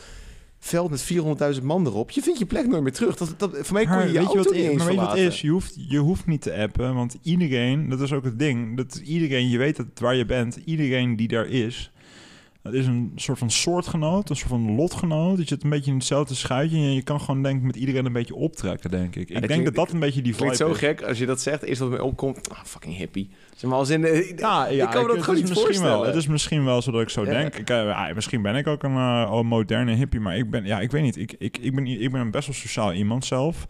[0.58, 1.12] Veld met
[1.58, 2.10] 400.000 man erop.
[2.10, 3.16] Je vindt je plek nooit meer terug.
[3.16, 5.40] Dat, dat, voor mij kon je je auto niet eens maar weet je wat is?
[5.40, 8.96] Je hoeft, je hoeft niet te appen, want iedereen, dat is ook het ding, dat
[9.04, 11.90] iedereen, je weet dat waar je bent, iedereen die daar is,
[12.70, 15.38] dat is een soort van soortgenoot, een soort van lotgenoot.
[15.38, 18.06] Je zit een beetje in hetzelfde schuitje en je kan gewoon denk ik met iedereen
[18.06, 19.20] een beetje optrekken, denk ik.
[19.22, 20.80] ik dat denk klinkt- dat dat een beetje die Het klinkt vibe zo is.
[20.80, 21.62] gek als je dat zegt.
[21.62, 23.30] Eerst wat me opkomt, ah, fucking hippie.
[23.56, 25.48] Zeg maar als in, eh, Ja, ja, ik kan me dat het gewoon is niet
[25.48, 25.64] misschien wel.
[25.64, 26.06] voorstellen.
[26.06, 27.30] Het is misschien wel zo dat ik zo Ja.
[27.30, 27.54] denk.
[27.54, 30.80] Ik, eh, ja, misschien ben ik ook een eh, moderne hippie, maar ik ben, ja,
[30.80, 31.16] ik weet niet.
[31.16, 33.66] Ik, ik, ik, ben, ik ben een best wel sociaal iemand zelf.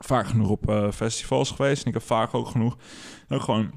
[0.00, 1.82] Vaak genoeg op eh, festivals geweest.
[1.82, 2.76] En ik heb vaak ook genoeg
[3.28, 3.70] ook gewoon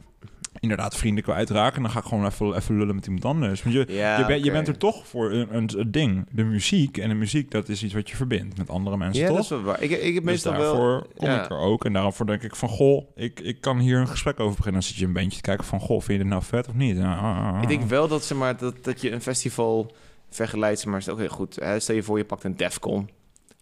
[0.61, 1.75] inderdaad vrienden kwijtraken.
[1.75, 3.63] En dan ga ik gewoon even, even lullen met iemand anders.
[3.63, 4.53] Want je, Ja, je, bent je oké.
[4.53, 6.25] bent er toch voor een, een, een ding.
[6.31, 6.97] De muziek.
[6.97, 9.35] En de muziek, dat is iets wat je verbindt met andere mensen, Ja, toch?
[9.35, 9.81] dat is wel waar.
[9.81, 11.07] Ik, ik heb Dus meestal daarvoor wel...
[11.17, 11.43] kom ja.
[11.43, 11.85] ik er ook.
[11.85, 14.81] En daarvoor denk ik van, goh, ik, ik kan hier een gesprek over beginnen.
[14.81, 16.73] Dan zit je een bandje te kijken van, goh, vind je het nou vet of
[16.73, 16.97] niet?
[16.97, 17.87] Ja, ah, ah, Ik denk ah.
[17.89, 19.91] wel dat, zeg maar, dat, dat je een festival
[20.29, 20.85] vergelijkt.
[20.85, 21.55] Maar, oké, goed.
[21.55, 23.09] Hè, stel je voor, je pakt een Defcon.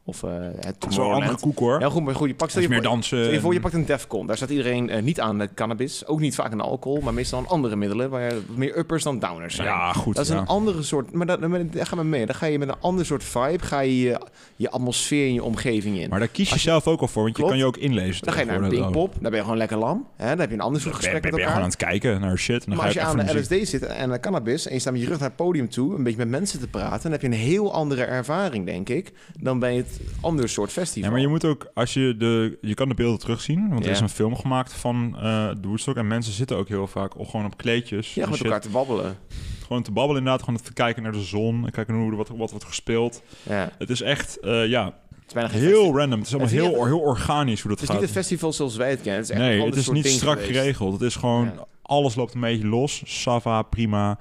[0.03, 1.21] Of eh het Dat is wel een Tomorrowland.
[1.23, 1.79] andere koek hoor.
[1.79, 3.19] Ja, goed, maar goed, je pakt stel je meer dansen.
[3.19, 4.27] Stel je voor, je pakt een Defcon.
[4.27, 6.05] Daar staat iedereen eh, niet aan met cannabis.
[6.07, 8.09] Ook niet vaak aan alcohol, maar meestal aan andere middelen.
[8.09, 9.67] Waar meer uppers dan downers zijn.
[9.67, 10.15] Ja, goed.
[10.15, 10.37] Dat is ja.
[10.37, 11.11] een andere soort...
[11.11, 12.25] Maar dat, daar gaan we mee.
[12.25, 13.65] Dan ga je met een ander soort vibe...
[13.65, 14.21] ga je je,
[14.55, 16.09] je atmosfeer en je omgeving in.
[16.09, 18.25] Maar daar kies je, je- zelf ook al voor, want je kan je ook inlezen.
[18.25, 18.69] dan ga je naar een.
[18.69, 19.11] Pinkpop.
[19.13, 20.07] Daar ben je gewoon lekker lam.
[20.15, 20.29] Hè?
[20.29, 21.69] Dan heb je een ander soort Dan ben, gesprek ben, met ben je elkaar.
[21.77, 22.59] gewoon aan het kijken naar shit.
[22.65, 24.67] Dan Maar ga als je je aan de LSD zit en de cannabis...
[24.67, 25.95] en je staat met je rug naar het podium toe...
[25.95, 27.01] een beetje met mensen te praten...
[27.01, 29.11] dan heb je een heel andere ervaring, denk ik...
[29.39, 31.03] dan bij het ander soort festival.
[31.03, 33.85] Ja, maar je moet ook, als je de, je kan de beelden terugzien, want er
[33.85, 33.91] Ja.
[33.91, 37.25] is een film gemaakt van eh de Woodstock en mensen zitten ook heel vaak al
[37.25, 38.13] gewoon op kleedjes.
[38.13, 38.45] Ja, en met shit.
[38.47, 39.17] elkaar te babbelen.
[39.65, 42.27] Gewoon te babbelen inderdaad, gewoon te kijken naar de zon, en kijken hoe er wat,
[42.29, 43.21] wat wordt gespeeld.
[43.43, 44.93] Ja, Het is echt, eh, ja,
[45.33, 46.17] het is heel random.
[46.19, 47.99] Het is allemaal Het is heel, heel organisch hoe dat Het is gaat.
[48.05, 49.21] niet een festival zoals wij het kennen.
[49.21, 50.57] Het is echt nee, het is niet strak geweest.
[50.59, 50.93] geregeld.
[50.93, 51.65] Het is gewoon, Ja.
[51.81, 53.01] alles loopt een beetje los.
[53.05, 54.17] Sava, prima.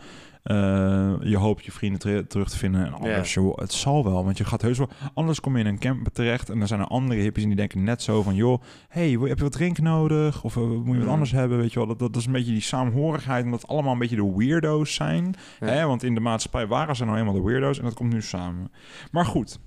[0.48, 2.86] Eh, je hoopt je vrienden ter- terug te vinden.
[2.86, 4.24] En anders, joh, het zal wel.
[4.24, 4.88] Want je gaat heus wel...
[5.14, 7.58] Anders kom je in een camp terecht en dan zijn er andere hippies en die
[7.58, 8.34] denken net zo van...
[8.34, 10.44] joh, hey, heb je wat drinken nodig?
[10.44, 11.12] Of eh, moet je wat Ja.
[11.12, 11.58] anders hebben?
[11.58, 13.44] Weet je wel, dat, dat is een beetje die saamhorigheid.
[13.44, 15.34] Omdat het allemaal een beetje de weirdo's zijn.
[15.58, 15.86] Hè?
[15.86, 18.70] Want in de maatschappij waren ze nou eenmaal de weirdo's en dat komt nu samen.
[19.10, 19.58] Maar goed...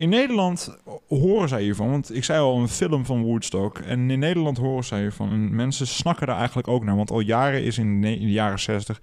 [0.00, 0.76] In Nederland
[1.08, 3.78] horen zij hiervan, want ik zei al een film van Woodstock.
[3.78, 5.30] En in Nederland horen zij hiervan.
[5.30, 6.96] En mensen snakken er eigenlijk ook naar.
[6.96, 9.00] Want al jaren is in de, ne- in de jaren 60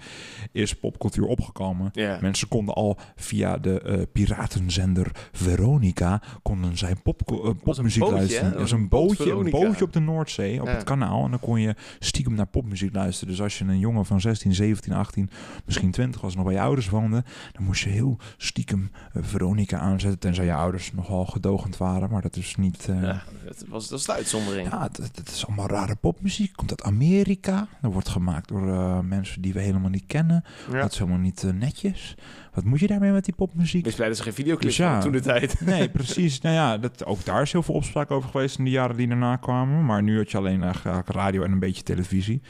[0.52, 1.92] is popcultuur opgekomen.
[2.22, 8.52] Mensen konden al via de eh, piratenzender Veronica konden zij pop, eh, popmuziek bootje, luisteren.
[8.52, 10.74] Dat was Een een boot bootje, een bootje op de Noordzee, op Ja.
[10.74, 11.24] het kanaal.
[11.24, 13.34] En dan kon je stiekem naar popmuziek luisteren.
[13.34, 15.30] Dus als je een jongen van 16, 17, 18,
[15.66, 19.78] misschien 20 was, nog bij je ouders woonde, dan moest je heel stiekem eh, Veronica
[19.80, 20.20] aanzetten.
[20.20, 22.88] Tenzij je ouders nogal gedogend waren, maar dat is niet...
[22.90, 24.70] eh, Ja, dat was, dat is de uitzondering.
[24.70, 26.54] ja, het, is allemaal rare popmuziek.
[26.56, 27.68] Komt uit Amerika.
[27.82, 30.44] Dat wordt gemaakt door eh, mensen die we helemaal niet kennen.
[30.72, 30.82] Ja.
[30.82, 32.16] Dat is helemaal niet eh, netjes.
[32.58, 33.84] Wat moet je daarmee met die popmuziek?
[33.84, 35.00] Wees blij dat ze geen videoclip Dus ja.
[35.00, 35.60] toen de tijd.
[35.66, 36.42] Nee, precies.
[36.42, 39.08] nou ja, dat, ook daar is heel veel opspraak over geweest in de jaren die
[39.08, 39.86] daarna kwamen.
[39.86, 42.42] Maar nu had je alleen eigenlijk radio en een beetje televisie.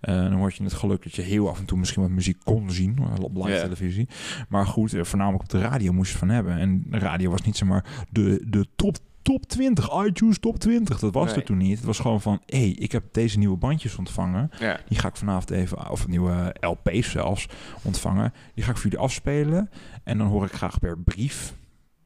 [0.00, 2.38] Eh, dan word je het geluk dat je heel af en toe misschien wat muziek
[2.44, 4.08] kon zien eh, op live televisie.
[4.48, 6.58] Maar goed, eh, voornamelijk op de radio moest je het van hebben.
[6.58, 10.98] En de radio was niet zomaar de, de top top 20, iTunes top 20.
[10.98, 11.34] Dat was Nee.
[11.34, 11.76] er toen niet.
[11.76, 14.50] Het was gewoon van, hé, hey, ik heb deze nieuwe bandjes ontvangen.
[14.58, 14.80] Ja.
[14.88, 17.46] Die ga ik vanavond even, of nieuwe LP's zelfs,
[17.82, 18.32] ontvangen.
[18.54, 19.70] Die ga ik voor jullie afspelen.
[20.04, 21.54] En dan hoor ik graag per brief,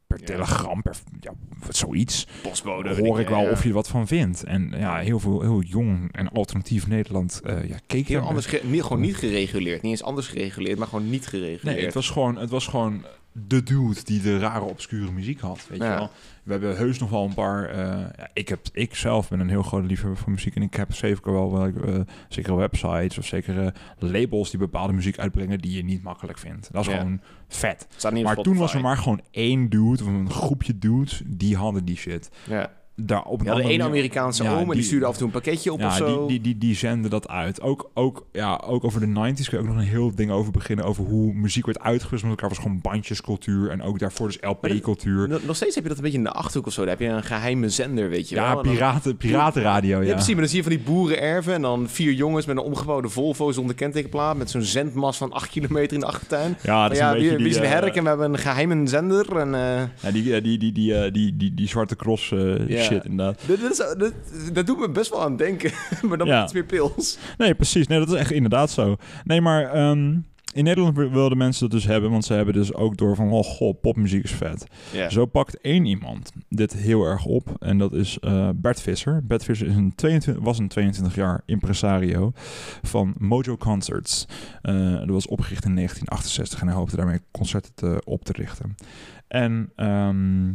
[0.06, 0.24] per Ja.
[0.24, 1.32] telegram, per ja,
[1.70, 2.26] zoiets.
[2.42, 2.94] Postbode.
[3.06, 3.50] hoor ik wel ja.
[3.50, 4.44] of je er wat van vindt.
[4.44, 8.62] En ja, heel veel, heel jong en alternatief Nederland uh, ja, keek Heel er- anders,
[8.62, 9.82] niet, gewoon niet gereguleerd.
[9.82, 11.62] Niet eens anders gereguleerd, maar gewoon niet gereguleerd.
[11.76, 15.66] Nee, het was gewoon, het was gewoon de dude die de rare obscure muziek had.
[15.68, 16.10] Weet je wel?
[16.48, 17.64] We hebben heus nog wel een paar.
[17.64, 17.78] eh,
[18.16, 20.54] ja, ik, heb, ik zelf ben een heel grote liefhebber van muziek.
[20.56, 25.18] En ik heb zeker wel, wel eh, zekere websites of zekere labels die bepaalde muziek
[25.18, 26.68] uitbrengen die je niet makkelijk vindt.
[26.72, 27.86] Dat is gewoon vet.
[28.24, 31.96] Maar toen was er maar gewoon één dude of een groepje dudes die hadden die
[31.96, 32.30] shit.
[32.46, 32.70] Ja.
[33.00, 35.26] Daar op andere één manier- Amerikaanse Ja, oom en die die- stuurde af en toe
[35.26, 36.18] een pakketje op of ja, zo.
[36.18, 37.60] die, die, die, die zenden dat uit.
[37.60, 40.52] Ook, ook, ja, ook over de 90s kun je ook nog een heel ding over
[40.52, 40.84] beginnen.
[40.84, 42.48] Over hoe muziek werd uitgewisseld met elkaar.
[42.48, 43.70] was gewoon bandjescultuur.
[43.70, 45.28] En ook daarvoor dus LP-cultuur.
[45.28, 46.80] Nog nog steeds heb je dat een beetje in de achterhoek of zo.
[46.80, 48.44] Dan heb je een geheime zender, weet je wel.
[48.44, 50.12] Ja, dan- piraten, piratenradio, Ja, ja.
[50.12, 50.28] precies.
[50.32, 53.52] Maar dan zie je van die boerenerven en dan vier jongens met een omgebouwde Volvo
[53.52, 54.36] zonder kentekenplaat.
[54.36, 56.56] Met zo'n zendmas van acht kilometer in de achtertuin.
[56.62, 58.86] Ja, dat is ja, een beetje die, de eh, herk en we hebben een geheime
[58.86, 59.36] zender.
[59.36, 62.82] En, eh, ja, die, die, die, die, eh, die, die, die zwarte cross Ja.
[62.88, 63.40] Shit, inderdaad.
[63.46, 63.82] dit is,
[64.52, 65.72] dat doet me best wel aan denken.
[66.08, 66.34] maar dan Ja.
[66.34, 67.18] met iets meer pils.
[67.38, 67.86] Nee, precies.
[67.86, 68.96] Nee, dat is echt inderdaad zo.
[69.24, 70.16] Nee, maar ehm,
[70.52, 72.10] in Nederland wilden mensen dat dus hebben.
[72.10, 74.66] Want ze hebben dus ook door van, oh god, popmuziek is vet.
[75.08, 77.56] Zo pakt één iemand dit heel erg op.
[77.58, 79.20] En dat is eh, Bert Visser.
[79.26, 82.32] Bert Visser is een 22, was een 22 jaar impresario
[82.82, 84.26] van Mojo Concerts.
[84.62, 88.74] Eh, dat was opgericht in 1968 en hij hoopte daarmee concerten te, op te richten.
[89.28, 90.52] En ehm,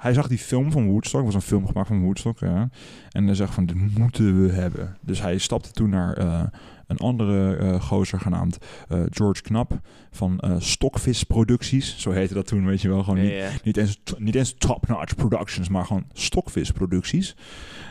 [0.00, 1.24] hij zag die film van Woodstock.
[1.24, 2.38] Was een film gemaakt van Woodstock.
[2.38, 2.68] Ja.
[3.10, 4.96] En hij zag van, dit moeten we hebben.
[5.00, 6.42] Dus hij stapte toen naar eh,
[6.86, 8.58] een andere eh gozer genaamd
[8.88, 11.98] eh, George Knap van Stockvis Producties.
[11.98, 13.02] Zo heette dat toen, weet je wel.
[13.02, 13.48] Gewoon niet, ja.
[13.62, 17.36] niet eens, niet eens top-notch productions, maar gewoon Stockvis Producties.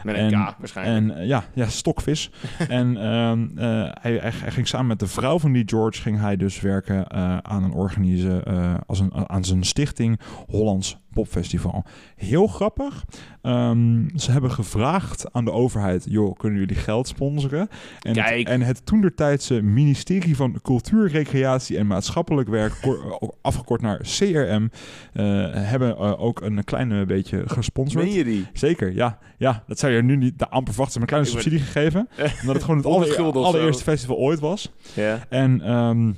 [0.03, 1.17] Met een En- K waarschijnlijk.
[1.17, 2.31] En ja, ja, Stockvis.
[2.67, 3.65] en ehm, eh,
[4.01, 7.11] hij, hij, hij ging samen met de vrouw van die George ging hij dus werken
[7.45, 8.43] aan een organise,
[8.85, 11.83] als een, aan zijn stichting Hollands Popfestival.
[12.15, 13.05] Heel grappig.
[13.41, 17.67] Ehm, ze hebben gevraagd aan de overheid, joh, kunnen jullie geld sponsoren?
[18.01, 18.37] En, Kijk.
[18.37, 24.71] Het, en het toendertijdse ministerie van Cultuur, Recreatie en Maatschappelijk Werk, kor- afgekort naar CRM,
[25.13, 28.05] eh, hebben eh, ook een klein beetje gesponsord.
[28.05, 28.47] Meen je die?
[28.53, 29.17] Zeker, ja.
[29.37, 31.01] Ja, dat zou je nu niet de amper verwachten.
[31.01, 32.07] Ze hebben een kleine Ik subsidie gegeven.
[32.41, 33.53] Omdat het gewoon het 100 aller- gulden of zo.
[33.53, 34.71] allereerste festival ooit was.
[34.93, 35.19] Ja.
[35.29, 36.11] En ehm,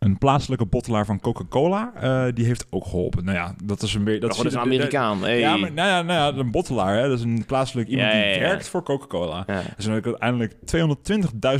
[0.00, 3.24] Een plaatselijke bottelaar van Coca-Cola, eh, die heeft ook geholpen.
[3.24, 4.20] Nou ja, dat is een beetje...
[4.20, 5.22] Dat Dat is een Amerikaan.
[5.22, 5.38] Hey.
[5.38, 8.32] Ja, maar nou ja, nou ja, een bottelaar, hè, dat is een plaatselijk iemand Ja,
[8.32, 9.44] die werkt voor Coca-Cola.
[9.46, 9.54] Ja.
[9.54, 10.54] Er zijn ook uiteindelijk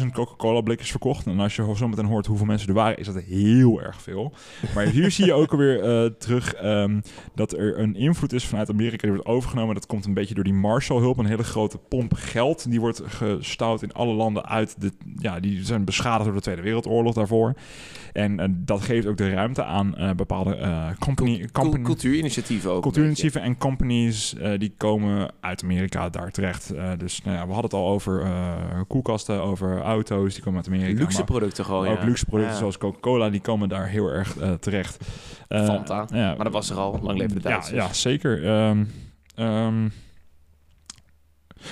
[0.00, 1.26] 220.000 Coca-Cola blikjes verkocht.
[1.26, 4.32] En als je zo meteen hoort hoeveel mensen er waren, is dat heel erg veel.
[4.74, 7.00] Maar hier zie je ook alweer eh, terug ehm,
[7.34, 9.74] dat er een invloed is vanuit Amerika die wordt overgenomen.
[9.74, 12.70] Dat komt een beetje door die Marshallhulp, een hele grote pomp geld.
[12.70, 14.80] Die wordt gestouwd in alle landen uit.
[14.80, 17.54] De, ja, die zijn beschadigd door de Tweede Wereldoorlog daarvoor.
[18.12, 22.82] En eh, dat geeft ook de ruimte aan eh, bepaalde eh company, company, cultuurinitiatieven ook.
[22.82, 26.72] Cultuurinitiatieven en companies die komen uit Amerika daar terecht.
[26.98, 28.26] Dus nou ja, we hadden het al over
[28.88, 31.00] koelkasten, over auto's, die komen uit Amerika.
[31.00, 32.04] Luxe producten gewoon, ook ja.
[32.04, 32.58] luxe producten Ja.
[32.58, 35.04] zoals Coca-Cola, die komen daar heel erg terecht.
[35.48, 36.06] Fanta.
[36.12, 36.98] ja, Maar dat was er al.
[37.02, 37.76] Lang leven de ja, Duitsers.
[37.76, 38.44] ja, zeker.
[38.44, 38.84] Ehm,
[39.34, 39.88] ehm,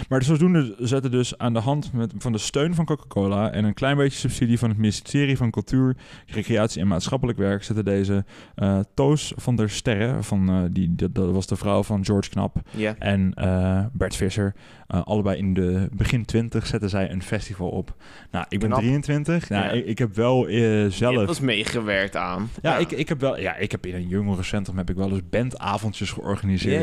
[0.08, 3.74] maar zodoende zetten dus aan de hand met, van de steun van Coca-Cola en een
[3.74, 5.96] klein beetje subsidie van het ministerie van Cultuur,
[6.26, 8.24] Recreatie en Maatschappelijk Werk zetten deze
[8.54, 12.30] eh, Toos van der Sterren, van, eh, die, dat, dat was de vrouw van George
[12.30, 12.56] Knap,
[12.98, 14.54] en eh, Bert Visser,
[14.86, 17.96] allebei in de begin 20 zetten zij een festival op.
[18.30, 18.80] Nou, ik ben Knap.
[18.80, 19.48] 23.
[19.48, 19.70] Nou, Ja.
[19.70, 22.50] ik, ik heb wel Je zelf hebt was meegewerkt aan.
[22.62, 23.38] ja, Ik, ik heb wel.
[23.40, 26.82] Ja, ik heb in een jongerencentrum heb ik wel eens bandavondjes georganiseerd.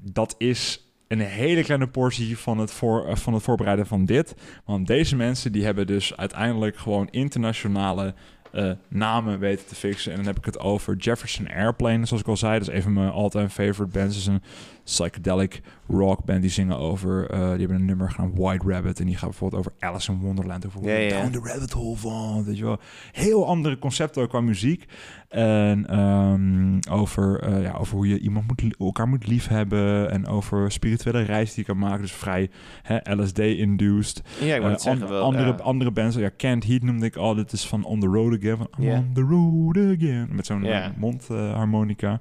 [0.00, 4.34] Dat is een hele kleine portie van het, voor, eh, van het voorbereiden van dit.
[4.64, 8.14] Want deze mensen die hebben dus uiteindelijk gewoon internationale
[8.52, 10.10] eh, namen weten te fixen.
[10.10, 12.58] En dan heb ik het over Jefferson Airplane, zoals ik al zei.
[12.58, 14.16] Dat is een van mijn all-time favorite bands.
[14.16, 14.42] Is een
[14.84, 16.40] psychedelic rock band.
[16.40, 17.30] Die zingen over...
[17.30, 19.00] eh, die hebben een nummer genaamd White Rabbit.
[19.00, 20.66] En die gaat bijvoorbeeld over Alice in Wonderland.
[20.66, 22.78] Over down the rabbit hole van, weet je wel.
[23.12, 24.84] Heel andere concepten ook qua muziek.
[25.28, 30.10] En ehm, over, eh, ja, over hoe je iemand moet, elkaar moet liefhebben.
[30.10, 32.00] En over spirituele reis die je kan maken.
[32.00, 32.50] Dus vrij
[32.82, 34.22] hè, LSD-induced.
[34.40, 35.22] Ja, ik wou het zeggen an- wel.
[35.22, 35.54] andere, ja.
[35.62, 37.34] andere bands, ja, Can't Heat noemde ik al.
[37.34, 38.56] Dit is van On The Road Again.
[38.56, 38.68] Van.
[38.88, 40.28] On The Road Again.
[40.30, 40.92] Met zo'n Ja.
[40.96, 42.20] mondharmonica.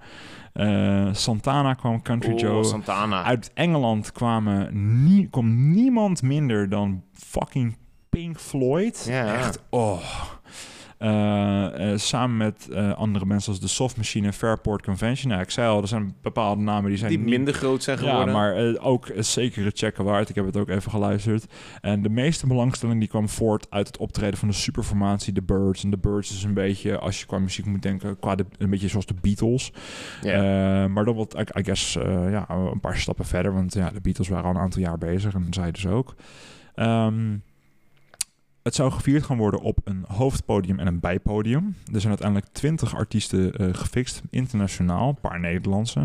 [0.54, 2.64] Eh, Santana kwam Country Oeh, Joe.
[2.64, 3.24] Santana.
[3.24, 4.70] Uit Engeland kwamen
[5.04, 7.78] nie, kwam niemand minder dan fucking
[8.10, 9.06] Pink Floyd.
[9.10, 9.34] Ja.
[9.36, 10.00] Echt, oh.
[10.98, 15.30] Eh, eh, samen met eh, andere mensen als de Soft Machine en Fairport Convention.
[15.32, 17.98] Nou, ik zei al, er zijn bepaalde namen die zijn die niet- minder groot zijn
[17.98, 18.28] geworden.
[18.28, 20.30] ja, maar ook zekere checken waard.
[20.30, 21.46] Ik heb het ook even geluisterd.
[21.82, 25.84] En de meeste belangstelling die kwam voort uit het optreden van de superformatie The Birds.
[25.84, 28.70] En The Birds is een beetje, als je qua muziek moet denken, qua de, een
[28.70, 29.72] beetje zoals de Beatles.
[30.24, 30.32] Eh,
[30.86, 31.94] maar dan wat, I, I guess,
[32.30, 33.54] ja, een paar stappen verder.
[33.54, 36.16] Want ja, de Beatles waren al een aantal jaar bezig en zij dus ook.
[36.76, 37.36] Ehm,
[38.68, 41.76] het zou gevierd gaan worden op een hoofdpodium en een bijpodium.
[41.94, 45.10] Er zijn uiteindelijk twintig artiesten eh, gefixt, internationaal.
[45.10, 46.00] Een paar Nederlandse.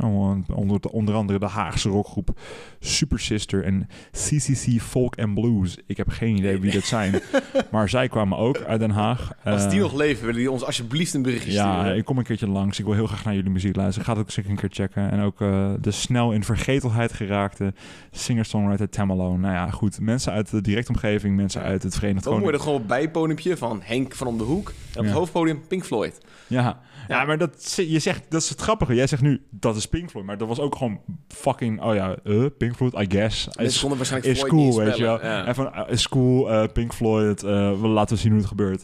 [0.55, 2.41] Onder, onder andere de Haagse rockgroep
[2.81, 5.77] Super Sister en CCC Folk and Blues.
[5.87, 7.15] Ik heb geen idee wie dat zijn.
[7.73, 9.33] maar zij kwamen ook uit Den Haag.
[9.45, 11.97] Als die Eh, nog leven, willen die ons alsjeblieft een berichtje ja, sturen.
[11.97, 12.79] ik kom een keertje langs.
[12.79, 14.05] Ik wil heel graag naar jullie muziek luisteren.
[14.07, 15.11] Ga het ook zeker een keer checken.
[15.11, 17.73] En ook eh, de snel in vergetelheid geraakte
[18.11, 19.37] singer-songwriter Tamalo.
[19.37, 20.01] Nou ja, goed.
[20.01, 21.67] Mensen uit de directe omgeving, mensen Ja.
[21.67, 22.52] uit het Verenigd Koninkrijk.
[22.53, 24.73] Er gewoon een bijpodiumpje van Henk van om de hoek.
[24.93, 26.19] En op het hoofdpodium Pink Floyd.
[26.47, 26.61] Ja.
[26.63, 27.25] ja, Ja.
[27.25, 28.95] maar dat, je zegt, dat is het grappige.
[28.95, 30.27] Jij zegt nu, dat is Pink Floyd.
[30.27, 33.49] Maar dat was ook gewoon fucking, oh ja, eh, Pink Floyd, I guess.
[33.53, 35.21] Is, konden waarschijnlijk is Floyd cool, niet weet je wel.
[35.23, 35.47] Ja.
[35.47, 38.83] En van, eh, is cool, eh, Pink Floyd, we laten we zien hoe het gebeurt.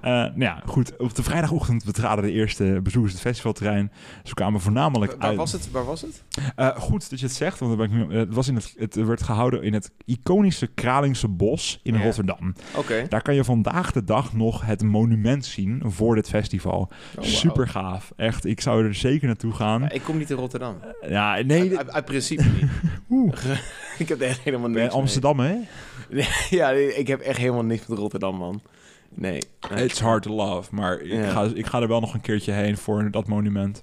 [0.00, 0.96] Eh, nou ja, goed.
[0.96, 3.92] Op de vrijdagochtend betraden de eerste bezoekers het festivalterrein.
[4.24, 5.36] Ze kwamen voornamelijk Waar uit...
[5.36, 5.70] was het?
[5.70, 6.24] Waar was het?
[6.56, 8.74] Eh, goed dat je het zegt, want dan ben ik nu, het, was in het,
[8.76, 11.96] het werd gehouden in het iconische Kralingse Bos in.
[12.02, 12.54] Rotterdam.
[12.76, 13.06] Oké.
[13.08, 16.90] Daar kan je vandaag de dag nog het monument zien voor dit festival.
[17.18, 17.24] Oh.
[17.24, 18.12] Super gaaf.
[18.16, 19.80] Echt, ik zou er zeker naartoe gaan.
[19.80, 20.76] Ja, ik kom niet in Rotterdam.
[21.08, 22.70] Ja, nee, uit, principe niet.
[23.10, 23.32] Oeh.
[23.98, 25.56] ik heb echt helemaal niks eh, Amsterdam, hè?
[26.50, 28.62] Ja, ik heb echt helemaal niks met Rotterdam, man.
[29.14, 29.40] Nee.
[29.76, 31.30] It's hard to love, maar ik, Ja.
[31.30, 33.82] ga, ik ga er wel nog een keertje heen voor dat monument.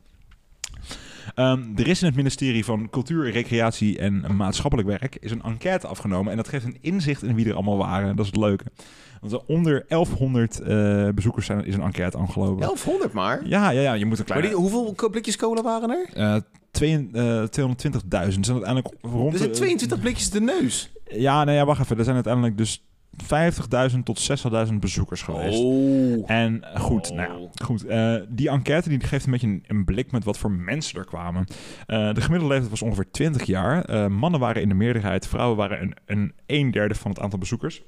[1.35, 5.87] Ehm, er is in het ministerie van Cultuur, Recreatie en Maatschappelijk Werk is een enquête
[5.87, 6.31] afgenomen.
[6.31, 8.15] En dat geeft een inzicht in wie er allemaal waren.
[8.15, 8.63] Dat is het leuke.
[9.21, 12.59] Want er onder 1100 eh, bezoekers zijn, is een enquête aangelopen.
[12.59, 13.47] 1100 maar.
[13.47, 16.41] Ja, ja, ja, je moet een hoeveel blikjes cola waren er?
[16.71, 18.45] twee- eh, 220.000.
[18.45, 19.31] zijn uiteindelijk rond...
[19.33, 20.91] Er zijn de- 22 blikjes de neus.
[21.09, 21.97] Ja, nee, ja, wacht even.
[21.97, 22.83] Er zijn uiteindelijk dus
[23.23, 25.63] 50.000 tot 60.000 bezoekers geweest.
[25.63, 26.23] Oh.
[26.31, 27.17] En eh, goed, Oh.
[27.17, 27.85] nou ja, goed.
[27.85, 31.05] eh, die enquête die geeft een beetje een, een blik met wat voor mensen er
[31.05, 31.45] kwamen.
[31.85, 34.11] Eh, de gemiddelde leeftijd was ongeveer 20 jaar.
[34.11, 37.83] Mannen waren in de meerderheid, vrouwen waren een, een, een derde van het aantal bezoekers.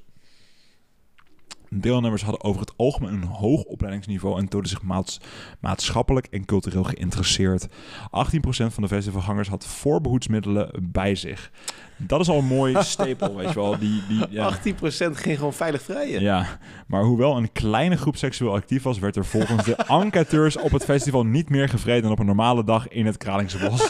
[1.70, 5.20] Deelnemers hadden over het algemeen een hoog opleidingsniveau en toonden zich maats-
[5.60, 7.68] maatschappelijk en cultureel geïnteresseerd.
[7.68, 11.52] 18% van de festivalgangers had voorbehoedsmiddelen bij zich.
[11.98, 13.78] Dat is al een mooi stapel, weet je wel.
[13.80, 14.58] Die, die, ja.
[14.58, 14.58] 18%
[15.12, 16.22] ging gewoon veilig vrijen.
[16.22, 20.72] Ja, maar hoewel een kleine groep seksueel actief was, werd er volgens de enquêteurs op
[20.72, 23.90] het festival niet meer gevreden dan op een normale dag in het Kralingse bos.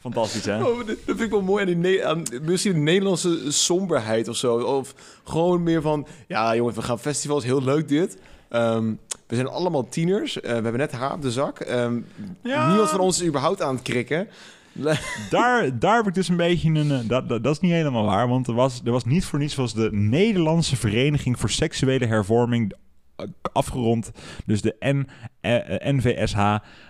[0.00, 0.64] Fantastisch, hè?
[0.64, 4.56] Oh, dat vind ik wel mooi aan, die misschien de Nederlandse somberheid of zo.
[4.58, 8.18] Of gewoon meer van, ja jongens, we gaan festivals, heel leuk dit.
[8.48, 8.92] Ehm,
[9.26, 10.40] we zijn allemaal tieners.
[10.40, 11.58] Eh, we hebben net haar op de zak.
[11.60, 11.96] Ehm,
[12.42, 12.68] Ja.
[12.68, 14.28] Niemand van ons is überhaupt aan het krikken.
[15.30, 16.90] Daar, daar heb ik dus een beetje een...
[16.90, 19.38] eh, Dat, dat, dat is niet helemaal waar, want er was, er was niet voor
[19.38, 19.54] niets...
[19.54, 22.72] was de Nederlandse Vereniging voor Seksuele Hervorming
[23.52, 24.10] afgerond.
[24.46, 25.06] Dus de N,
[25.92, 26.38] NVSH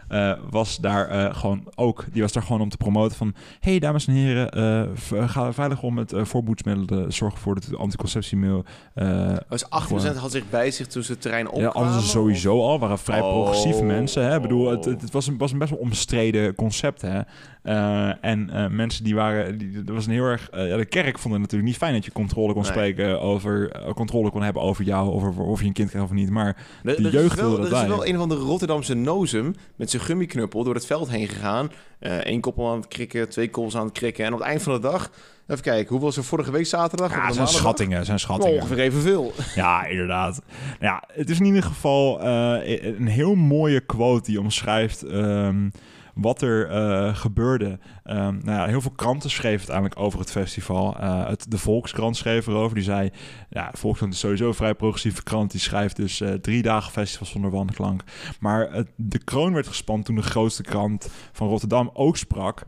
[0.08, 2.04] eh, was daar eh, gewoon ook...
[2.12, 3.34] Die was daar gewoon om te promoten van...
[3.60, 7.12] hey, dames en heren, eh, v- ga veilig om met eh voorboedsmiddelen.
[7.12, 8.64] Zorg ervoor dat de anticonceptiemiddel...
[8.94, 11.74] eh Dus 8% had zich bij zich toen ze het terrein ja, opkwamen.
[11.90, 12.78] anders sowieso al.
[12.78, 13.30] waren vrij Oh.
[13.32, 14.24] progressieve mensen.
[14.24, 14.36] Hè?
[14.36, 17.02] Ik bedoel, het, het, het was, een, was een best wel omstreden concept.
[17.02, 17.20] Hè?
[17.62, 19.58] Eh, en eh, mensen die waren...
[19.58, 20.50] Die, er was een heel erg...
[20.50, 22.70] eh, ja, de kerk vond het natuurlijk niet fijn dat je controle kon Nee.
[22.70, 23.70] spreken over...
[23.70, 26.30] eh, controle kon hebben over jou, over of je een kind krijgt of niet.
[26.30, 30.02] Maar De jeugd wilde dat Er is wel een van de Rotterdamse nozem met zijn
[30.02, 31.70] gummiknuppel door het veld heen gegaan.
[32.00, 34.24] Eén koppel aan het krikken, twee koppels aan het krikken.
[34.24, 35.10] En op het eind van de dag,
[35.46, 37.10] even kijken, hoe was er vorige week zaterdag?
[37.10, 38.56] ja, zijn schattingen, zijn schattingen.
[38.56, 39.32] Ongeveer evenveel.
[39.54, 40.42] Ja, inderdaad.
[40.80, 45.68] Ja, het is in ieder geval eh, een heel mooie quote die omschrijft ehm,
[46.16, 47.78] wat er eh, gebeurde.
[48.04, 50.96] Ehm, nou heel veel kranten schreven uiteindelijk over het festival.
[50.98, 52.74] Eh, het, de Volkskrant schreef erover.
[52.74, 53.10] Die zei,
[53.72, 55.50] Volkskrant is sowieso een vrij progressieve krant.
[55.50, 58.02] Die schrijft dus eh, drie dagen festival zonder wanklank.
[58.40, 62.62] Maar de kroon werd gespannen toen de grootste krant van Rotterdam ook sprak.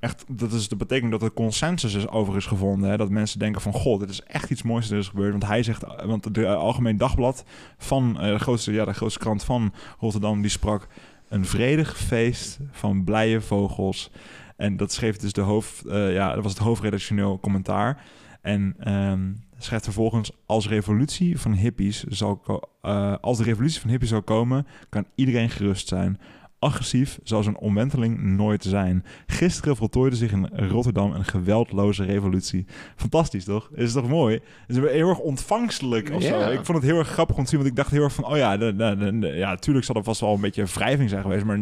[0.00, 2.90] Echt dat, is, dat betekent dat er consensus is over is gevonden.
[2.90, 2.96] Hè?
[2.96, 5.30] Dat mensen denken van, god, dit is echt iets moois dat is gebeurd.
[5.30, 7.44] Want hij zegt, want de Algemeen Dagblad
[7.78, 10.88] van de, grootste, ja, de grootste krant van Rotterdam, die sprak
[11.32, 14.10] een vredig feest van blije vogels.
[14.56, 18.02] En dat schreef dus de hoofd, eh, ja, dat was het hoofdredactioneel commentaar.
[18.40, 24.08] En ehm, schrijft vervolgens, als revolutie van hippies zal eh, als de revolutie van hippies
[24.08, 26.20] zal komen, kan iedereen gerust zijn.
[26.62, 29.04] Agressief zal zo'n omwenteling nooit zijn.
[29.26, 32.66] Gisteren voltooide zich in Rotterdam een geweldloze revolutie.
[32.96, 33.70] Fantastisch, toch?
[33.74, 34.40] Is toch mooi?
[34.66, 36.38] Het is heel erg ontvangstelijk of zo.
[36.38, 36.46] Ja.
[36.48, 38.24] Ik vond het heel erg grappig om te zien, want ik dacht heel erg van...
[38.24, 41.22] oh ja, de, de, de- ja tuurlijk zal er vast wel een beetje wrijving zijn
[41.22, 41.58] geweest, maar...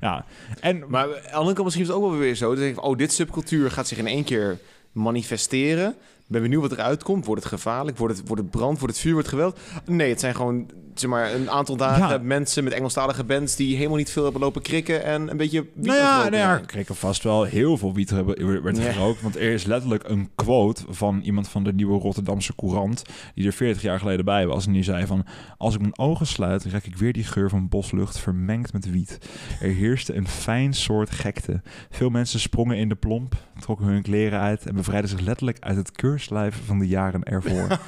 [0.00, 0.24] Ja,
[0.60, 0.84] en...
[0.88, 2.54] Maar aan de andere kant misschien is het ook wel weer zo.
[2.54, 4.58] Denk ik, oh, dit subcultuur gaat zich in één keer
[4.92, 5.94] manifesteren.
[6.32, 7.26] Ben benieuwd wat eruit komt.
[7.26, 7.98] Wordt het gevaarlijk?
[7.98, 8.78] Wordt het, wordt het brand?
[8.78, 9.12] Wordt het vuur?
[9.12, 9.58] Wordt het geweld?
[9.86, 12.18] Nee, het zijn gewoon zeg maar, een aantal dagen Ja.
[12.22, 13.56] mensen met Engelstalige bands...
[13.56, 15.60] die helemaal niet veel hebben lopen krikken en een beetje...
[15.74, 18.92] wiet Nou ja, nou ja, er vast wel heel veel wiet hebben- werd Ja.
[18.92, 19.22] gerookt.
[19.22, 23.02] Want er is letterlijk een quote van iemand van de nieuwe Rotterdamse Courant...
[23.34, 24.66] die er 40 jaar geleden bij was.
[24.66, 25.26] En die zei van...
[25.58, 29.18] Als ik mijn ogen sluit, ruik ik weer die geur van boslucht vermengd met wiet.
[29.60, 31.62] Er heerste een fijn soort gekte.
[31.90, 34.66] Veel mensen sprongen in de plomp, trokken hun kleren uit...
[34.66, 35.92] en bevrijden zich letterlijk uit het
[36.28, 37.68] keurslijf van de jaren ervoor.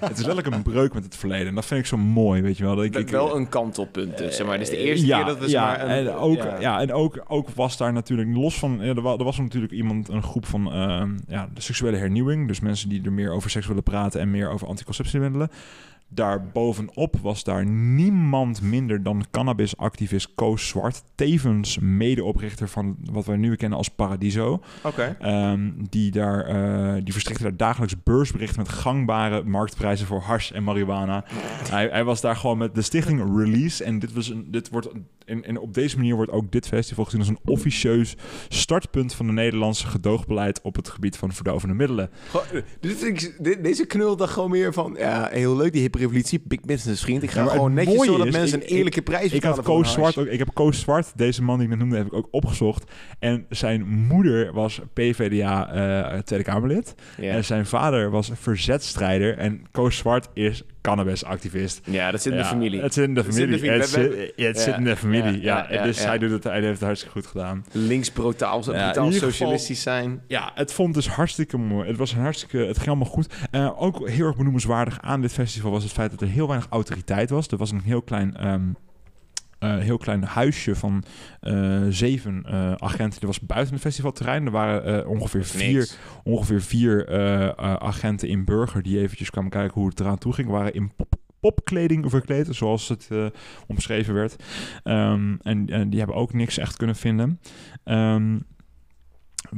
[0.00, 1.46] het is letterlijk een breuk met het verleden.
[1.46, 2.76] En dat vind ik zo mooi, weet je wel.
[2.76, 4.58] Dat ik, wel een kantelpunt dus, zeg maar.
[4.58, 5.80] Dit is de eerste ja, keer dat we ja, maar...
[5.80, 6.60] Een, en ook, ja.
[6.60, 6.80] ja.
[6.80, 8.78] en ook, ook was daar natuurlijk los van.
[8.80, 12.48] Ja, er, wa- er was natuurlijk iemand, een groep van ehm, ja, de seksuele hernieuwing.
[12.48, 15.50] Dus mensen die er meer over seks willen praten en meer over anticonceptiemiddelen.
[16.14, 21.02] Daarbovenop was daar niemand minder dan cannabisactivist Koos Zwart.
[21.14, 24.60] Tevens medeoprichter van wat wij nu kennen als Paradiso.
[24.82, 25.16] Oké.
[25.20, 30.64] Ehm, die, daar, eh, die verstrikte daar dagelijks beursberichten met gangbare marktprijzen voor hash en
[30.64, 31.24] marihuana.
[31.70, 33.84] hij, hij was daar gewoon met de stichting Release.
[33.84, 34.88] En dit, was een, dit wordt,
[35.24, 38.16] en, en op deze manier wordt ook dit festival gezien als een officieus
[38.48, 42.10] startpunt van de Nederlandse gedoogbeleid op het gebied van verdovende middelen.
[42.80, 43.00] Dit
[43.40, 44.94] dit- deze knul dacht gewoon meer van...
[44.98, 46.40] Ja, heel leuk die hippe revolutie.
[46.44, 47.22] Big business, vriend.
[47.22, 49.92] Ik ga Ja, gewoon netjes zodat is, mensen ik- een eerlijke prijs Ik had Koos
[49.92, 52.28] Zwart ook, ik heb Koos Zwart, deze man die ik net noemde, heb ik ook
[52.30, 52.90] opgezocht.
[53.18, 55.72] En zijn moeder was PvdA
[56.12, 56.94] eh, Tweede Kamerlid.
[57.20, 57.32] Ja.
[57.32, 59.38] En zijn vader was verzetstrijder.
[59.38, 61.80] En Koos Zwart is cannabisactivist.
[61.84, 62.80] ja, dat zit in de familie.
[62.80, 63.70] Het zit in de familie.
[63.70, 63.88] Het
[64.58, 65.40] zit, in de familie.
[65.40, 67.64] Ja, dus hij, doet het, hij heeft het hartstikke goed gedaan.
[67.72, 70.22] Links brutaal, brutaal socialistisch zijn.
[70.26, 71.88] Ja, het vond dus hartstikke mooi.
[71.88, 73.34] Het was een hartstikke, het ging allemaal goed.
[73.50, 76.68] Eh, ook heel erg benoemenswaardig aan dit festival was het feit dat er heel weinig
[76.70, 77.48] autoriteit was.
[77.48, 78.36] Er was een heel klein,
[79.58, 81.04] eh, heel klein huisje van
[81.40, 83.20] eh, zeven eh, agenten.
[83.20, 84.46] Dat was buiten het festivalterrein.
[84.46, 85.98] Er waren ongeveer vier, Niks.
[86.22, 87.08] ongeveer vier
[87.80, 90.48] agenten in Burger die eventjes kwamen kijken hoe het eraan toe ging.
[90.48, 93.08] Waren in pop popkleding verkleed, zoals het
[93.66, 94.36] omschreven werd.
[94.82, 97.40] Ehm, en, en die hebben ook niks echt kunnen vinden.
[97.84, 98.38] Ehm,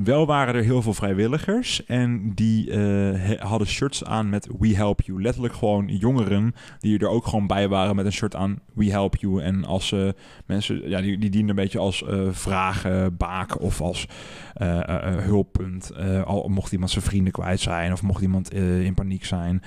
[0.05, 5.01] wel waren er heel veel vrijwilligers en die eh, hadden shirts aan met We Help
[5.01, 5.23] You.
[5.23, 9.17] Letterlijk gewoon jongeren die er ook gewoon bij waren met een shirt aan We Help
[9.17, 9.43] You.
[9.43, 10.09] En als eh,
[10.47, 14.09] mensen, ja, die, die dienden een beetje als eh vragenbaak of als
[15.23, 15.93] hulppunt.
[16.25, 19.63] Al mocht iemand zijn vrienden kwijt zijn of mocht iemand in paniek zijn.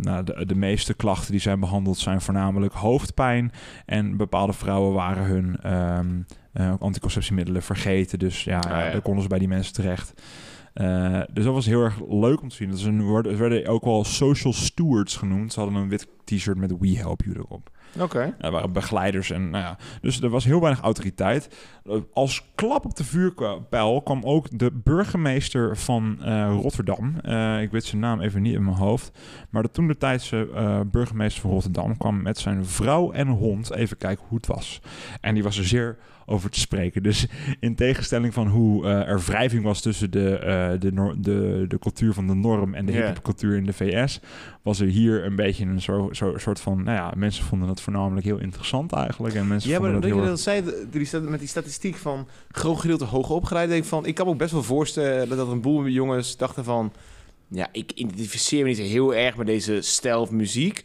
[0.00, 3.52] Nou, de, de meeste klachten die zijn behandeld zijn voornamelijk hoofdpijn.
[3.86, 6.22] En bepaalde vrouwen waren hun ehm,
[6.54, 8.18] eh, anticonceptiemiddelen vergeten.
[8.18, 8.90] Dus ja, Ah, ja.
[8.90, 10.12] daar konden ze bij die mensen terecht.
[10.74, 12.68] Eh, dus dat was heel erg leuk om te zien.
[12.68, 15.52] Dat is een, worden- ze werden ook wel social stewards genoemd.
[15.52, 17.70] Ze hadden een wit t-shirt met We Help You erop.
[17.98, 18.34] Oké.
[18.38, 19.76] Er waren begeleiders en nou ja.
[20.00, 21.48] Dus er was heel weinig autoriteit.
[22.12, 27.18] Als klap op de vuurpijl kwam ook de burgemeester van eh, Rotterdam.
[27.20, 29.10] Eh, ik weet zijn naam even niet in mijn hoofd.
[29.50, 33.72] Maar de toen de tijdse eh, burgemeester van Rotterdam kwam met zijn vrouw en hond
[33.72, 34.80] even kijken hoe het was.
[35.20, 35.96] En die was er zeer
[36.26, 37.02] over te spreken.
[37.02, 37.26] Dus
[37.60, 42.34] in tegenstelling van hoe er wrijving was tussen de, de, de, de cultuur van de
[42.34, 44.20] norm en de hippe cultuur in de VS,
[44.62, 47.80] was er hier een beetje een zo, zo, soort van, nou ja, mensen vonden het
[47.80, 49.34] voornamelijk heel interessant eigenlijk.
[49.34, 50.62] En mensen Ja, maar dat je dat zei,
[51.20, 54.38] met die statistiek van groot gedeelte hoger opgeleid, denk ik van, ik kan me ook
[54.38, 56.92] best wel voorstellen dat een boel jongens dachten van,
[57.48, 60.84] ja, ik identificeer me niet heel erg met deze stijl of muziek,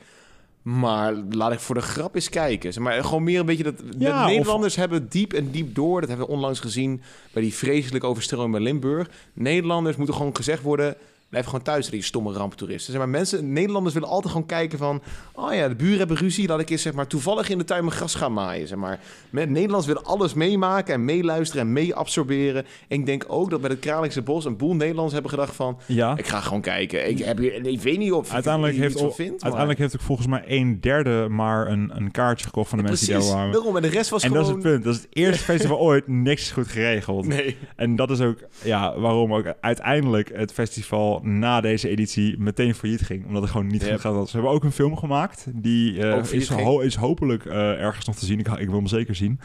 [0.61, 2.73] maar laat ik voor de grap eens kijken.
[2.73, 5.75] Zeg maar gewoon meer een beetje dat Ja, de of- Nederlanders hebben diep en diep
[5.75, 7.01] door, dat hebben we onlangs gezien
[7.33, 9.09] bij die vreselijke overstroming bij Limburg.
[9.33, 10.95] Nederlanders moeten gewoon gezegd worden,
[11.29, 12.91] blijf gewoon thuis, die stomme ramptoeristen.
[12.91, 15.01] Zeg maar, mensen, Nederlanders willen altijd gewoon kijken van...
[15.33, 17.83] oh ja, de buren hebben ruzie, laat ik eens zeg maar, toevallig in de tuin
[17.85, 18.67] mijn gras gaan maaien.
[18.67, 18.99] Zeg maar.
[19.29, 22.65] Met Nederlands willen alles meemaken en meeluisteren en mee absorberen.
[22.87, 25.79] En ik denk ook dat bij het Kralingse Bos een boel Nederlanders hebben gedacht van...
[25.85, 26.17] Ja.
[26.17, 27.09] ik ga gewoon kijken.
[27.09, 30.27] Ik, heb hier, ik weet niet of Uiteindelijk ik heeft, maar- uiteindelijk heeft ook volgens
[30.27, 33.55] mij een derde maar een, een kaartje gekocht van de mensen die Precies, daar waren.
[33.57, 33.75] daarom.
[33.75, 34.83] En de rest was En dat is het punt.
[34.83, 36.07] Dat is het eerste festival ooit.
[36.07, 37.27] Niks is goed geregeld.
[37.39, 37.57] Nee.
[37.75, 43.01] En dat is ook ja, waarom ook uiteindelijk het festival na deze editie meteen failliet
[43.01, 43.25] ging.
[43.25, 43.91] Omdat het gewoon niet Yep.
[43.91, 44.29] goed gaat.
[44.29, 45.47] Ze hebben ook een film gemaakt.
[45.55, 48.39] Die eh, is, ho- is hopelijk eh, ergens nog te zien.
[48.39, 49.39] Ik, ik wil hem zeker zien.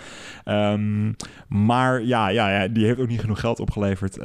[0.44, 1.12] Ehm,
[1.48, 4.18] maar ja, ja, ja, die heeft ook niet genoeg geld opgeleverd.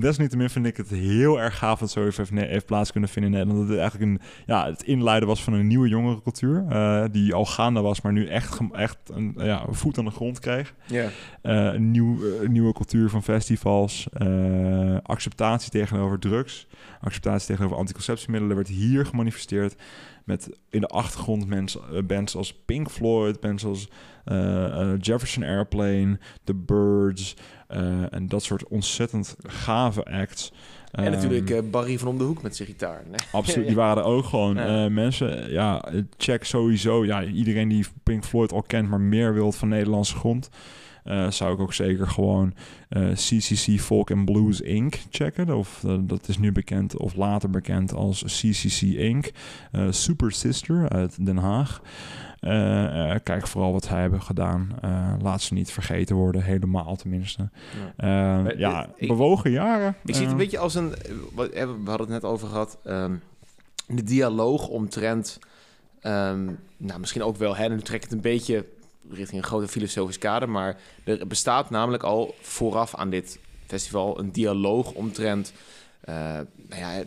[0.00, 3.38] Desniettemin vind ik het heel erg gaaf dat zo heeft, heeft plaats kunnen vinden in
[3.38, 3.60] Nederland.
[3.68, 6.64] Dat het eigenlijk een, ja, het inleiden was van een nieuwe jongerencultuur.
[6.68, 10.38] eh die al gaande was, maar nu echt, echt een, ja, voet aan de grond
[10.38, 10.74] kreeg.
[10.86, 11.08] Ja.
[11.42, 14.06] Eh, een nieuw, nieuwe cultuur van festivals.
[15.02, 16.66] acceptatie tegenover drugs.
[17.00, 19.74] Acceptatie tegenover anticonceptiemiddelen werd hier gemanifesteerd.
[20.24, 23.88] Met in de achtergrond mensen, eh, bands als Pink Floyd, bands als
[24.24, 27.36] eh, eh, Jefferson Airplane, The Birds.
[28.10, 30.52] en dat soort ontzettend gave acts.
[30.90, 33.02] En Ehm, natuurlijk eh, Barry van om de hoek met zijn gitaar.
[33.06, 33.20] Nee.
[33.40, 34.54] Absoluut, die waren er ook gewoon.
[34.54, 34.88] Ja.
[34.88, 35.84] Mensen, ja,
[36.16, 37.04] check sowieso.
[37.04, 40.48] Ja, iedereen die Pink Floyd al kent, maar meer wilt van Nederlandse grond.
[41.04, 42.54] Eh, zou ik ook zeker gewoon
[42.88, 44.94] eh, CCC Folk and Blues Inc.
[45.10, 45.56] checken.
[45.56, 49.30] Of eh, dat is nu bekend of later bekend als CCC Inc.
[49.72, 51.80] Eh, Super Sister uit Den Haag.
[52.40, 54.68] Eh, eh, kijk vooral wat zij hebben gedaan.
[54.80, 57.50] Eh, laat ze niet vergeten worden, helemaal tenminste.
[57.96, 58.08] Eh,
[58.56, 59.94] ja, eh, ik- bewogen jaren.
[60.04, 60.94] Ik zie het een Eh, beetje als een...
[60.94, 62.78] eh, eh, We hadden het net over gehad.
[62.84, 63.14] ehm,
[63.86, 65.38] de dialoog omtrent...
[66.00, 66.44] ehm,
[66.76, 67.56] nou, misschien ook wel...
[67.56, 68.66] Hè, nu trek ik het een beetje
[69.10, 70.48] richting een grote filosofisch kader.
[70.48, 74.18] Maar er bestaat namelijk al vooraf aan dit festival...
[74.18, 75.52] een dialoog omtrent...
[76.00, 76.14] eh,
[76.68, 77.02] nou ja,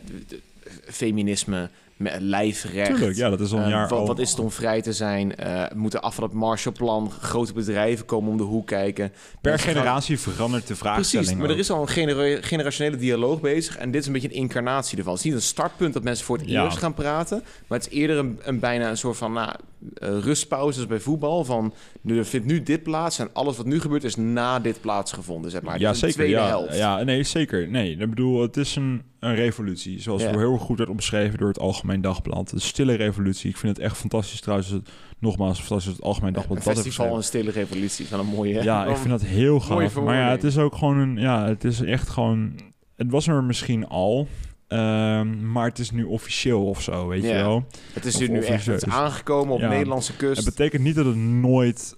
[0.84, 2.90] feminisme, me- lijfrecht.
[2.90, 4.92] Tuurlijk, ja, dat is al een Eh, jaar wat, wat is het om vrij te
[4.92, 5.36] zijn?
[5.36, 9.12] Eh moet er af van het Marshallplan grote bedrijven komen om de hoek kijken?
[9.40, 11.26] Per gaan- generatie verandert de vraagstelling.
[11.28, 13.76] Precies, maar er is al een genera- generationele dialoog bezig.
[13.76, 15.12] En dit is een beetje een incarnatie ervan.
[15.12, 16.64] Het is niet een startpunt dat mensen voor het Ja.
[16.64, 17.42] eerst gaan praten.
[17.66, 19.54] Maar het is eerder een, een bijna een soort van nou,
[19.94, 21.44] eh, rustpauze zoals bij voetbal.
[21.44, 24.80] Van, nu, er vindt nu dit plaats en alles wat nu gebeurt is na dit
[24.80, 25.78] plaatsgevonden, zeg maar.
[25.80, 26.14] ja, een zeker.
[26.14, 26.76] tweede Ja, helft.
[26.76, 27.68] ja, nee, zeker.
[27.68, 30.00] Nee, ik bedoel, het is een, een revolutie.
[30.00, 30.38] Zoals Ja.
[30.38, 32.52] heel goed werd omschreven door het Algemeen Dagblad.
[32.52, 33.50] Een stille revolutie.
[33.50, 34.68] Ik vind het echt fantastisch trouwens.
[34.70, 38.06] Het, nogmaals, fantastisch het Algemeen Dagblad Een dat heeft festival, een stille revolutie.
[38.10, 38.62] wel een mooie...
[38.62, 40.00] Ja, ik vind dat heel gaaf.
[40.00, 41.16] Maar ja, het is ook gewoon een...
[41.16, 42.52] Ja, het is echt gewoon...
[42.96, 44.28] Het was er misschien al...
[44.68, 47.66] ehm, maar het is nu officieel of zo, weet je wel.
[47.92, 48.84] Het is nu echt het is officieus.
[48.84, 49.68] aangekomen op Ja.
[49.68, 50.36] Nederlandse kust.
[50.44, 51.96] Het betekent niet dat het nooit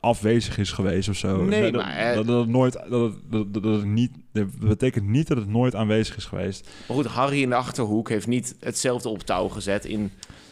[0.00, 1.44] afwezig is geweest of zo.
[1.44, 4.10] Nee, dat, maar, eh, dat, dat het nooit, dat, het- dat, dat, dat het niet,
[4.32, 6.68] dat betekent niet dat het nooit aanwezig is geweest.
[6.88, 10.10] Maar goed, Harry in de Achterhoek heeft niet hetzelfde op touw gezet in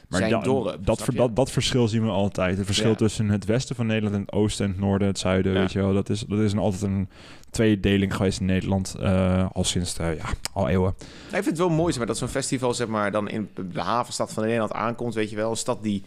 [0.09, 0.87] Maar zijn da- dorp.
[0.87, 2.57] dat, ver- dat, dat verschil zien we altijd.
[2.57, 2.95] Het verschil Ja.
[2.95, 5.59] tussen het westen van Nederland en het oosten en het noorden, het zuiden, Ja.
[5.61, 5.93] weet je wel.
[5.95, 7.09] Dat is, dat is een, altijd een
[7.51, 10.95] tweedeling geweest in Nederland, eh, al sinds de, ja, al eeuwen.
[10.99, 13.81] Ik vind het wel mooi zeg maar, dat zo'n festival zeg maar, dan in de
[13.81, 15.15] havenstad van Nederland aankomt.
[15.15, 16.03] Weet je wel, een stad die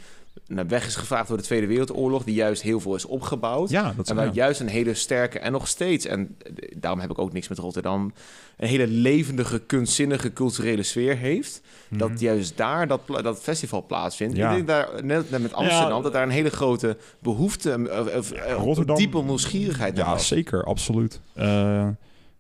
[0.50, 3.70] naar weg is gevraagd door de Tweede Wereldoorlog, die juist heel veel is opgebouwd.
[3.70, 6.38] Ja, dat en waar juist een hele sterke, en nog steeds, en
[6.76, 8.14] daarom heb ik ook niks met Rotterdam,
[8.58, 11.62] een hele levendige, kunstzinnige, culturele sfeer heeft.
[11.90, 14.34] Dat juist daar dat, dat festival plaatsvindt.
[14.34, 14.44] Mhm.
[14.44, 14.50] Ja.
[14.50, 16.02] Ik denk daar, net, net met Amsterdam, Ja.
[16.02, 20.28] dat daar een hele grote behoefte, eh, of, of, eh, Rotterdam- diepe nieuwsgierigheid Ja, was.
[20.28, 21.22] zeker, absoluut.
[21.34, 21.88] Eh,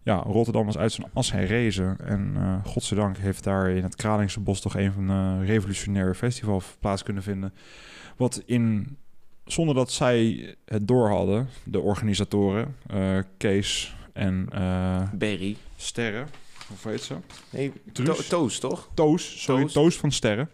[0.03, 1.97] ja, Rotterdam was uit zijn as herrezen.
[2.05, 6.65] En eh godzijdank heeft daar in het Kralingse Bos toch een van de revolutionaire festivals
[6.79, 7.53] plaats kunnen vinden.
[8.19, 8.97] Wat in,
[9.45, 15.55] zonder dat zij het door hadden, de organisatoren, eh, Kees en eh, Berry.
[15.75, 16.27] Sterren,
[16.67, 17.15] hoe heet ze?
[17.49, 18.89] Nee, to Toos, toch?
[18.93, 19.73] Toos, sorry, Toos.
[19.73, 20.49] Toos, van Sterren.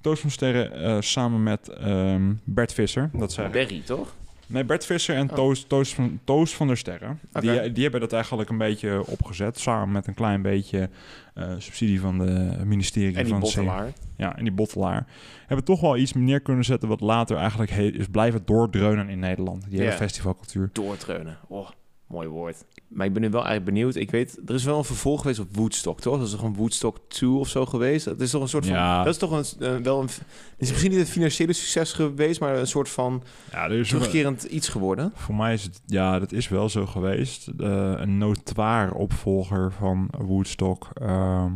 [0.00, 3.10] Toos van Sterren eh, samen met ehm, Bert Visser.
[3.12, 4.14] Dat zijn Berry, toch?
[4.50, 5.34] Nee, Bert Visser en Oh.
[5.36, 7.20] Toos, Toos, van, Toos van der Sterren.
[7.40, 9.58] Die, die hebben dat eigenlijk een beetje opgezet.
[9.58, 10.88] Samen met een klein beetje
[11.34, 13.92] eh, subsidie van de ministerie En die van C- bottelaar.
[14.16, 15.06] Ja, en die bottelaar.
[15.46, 19.18] Hebben toch wel iets neer kunnen zetten wat later eigenlijk he- is blijven doordreunen in
[19.18, 19.70] Nederland.
[19.70, 20.70] Die hele festivalcultuur.
[20.72, 21.38] Doortreunen.
[21.48, 21.68] Oh,
[22.10, 22.64] mooi woord.
[22.88, 23.94] Maar ik ben nu wel eigenlijk benieuwd.
[23.94, 26.16] Ik weet, er is wel een vervolg geweest op Woodstock, toch?
[26.18, 28.04] Dat is toch een Woodstock 2 of zo geweest?
[28.04, 28.74] Dat is toch een soort van...
[28.74, 28.98] Ja.
[29.04, 30.08] Dat is toch een, eh, wel een...
[30.56, 34.00] Is misschien niet het financiële succes geweest, maar een soort van Ja, er is wel-
[34.00, 35.12] terugkerend iets geworden.
[35.14, 37.48] voor mij is het, ja, dat is wel zo geweest.
[37.58, 41.52] Eh, een notoire opvolger van Woodstock ehm,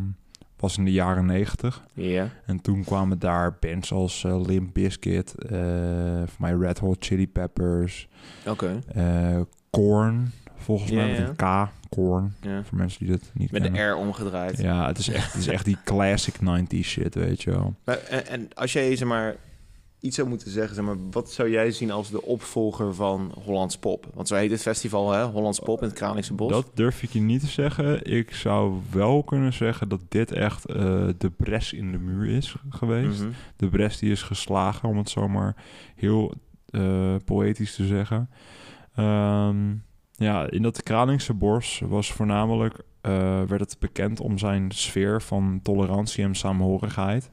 [0.57, 1.83] was in de jaren negentig.
[1.95, 2.29] Ja.
[2.47, 5.35] En toen kwamen daar bands als eh, Limp Bizkit,
[6.27, 8.09] voor mij Red Hot Chili Peppers,
[8.47, 8.79] Oké.
[8.95, 9.41] eh
[9.71, 10.33] Korn,
[10.65, 11.27] volgens Ja, mij met ja.
[11.63, 12.65] een K, Korn, Ja.
[12.65, 13.93] voor mensen die dat niet Met de kennen.
[13.93, 14.59] R omgedraaid.
[14.59, 17.75] Ja, het is, echt, het is echt die classic 90s shit, weet je wel.
[17.85, 19.37] Maar, en, en als jij zeg maar,
[20.01, 23.79] iets zou moeten zeggen, zeg maar, wat zou jij zien als de opvolger van Hollands
[23.79, 24.07] Pop?
[24.15, 25.25] Want zo heet het festival, hè?
[25.25, 26.51] Hollands Pop in het Kralingse Bos.
[26.51, 28.13] Dat durf ik je niet te zeggen.
[28.13, 30.75] Ik zou wel kunnen zeggen dat dit echt eh,
[31.19, 33.21] de bres in de muur is geweest.
[33.21, 33.31] Mhm.
[33.57, 35.57] De bres die is geslagen, om het zomaar
[35.97, 36.35] heel
[36.71, 38.31] eh, poëtisch te zeggen.
[38.95, 39.57] Ehm,
[40.25, 43.13] ja, in dat Kralingse bos was voornamelijk, eh,
[43.43, 47.31] werd het bekend om zijn sfeer van tolerantie en samenhorigheid.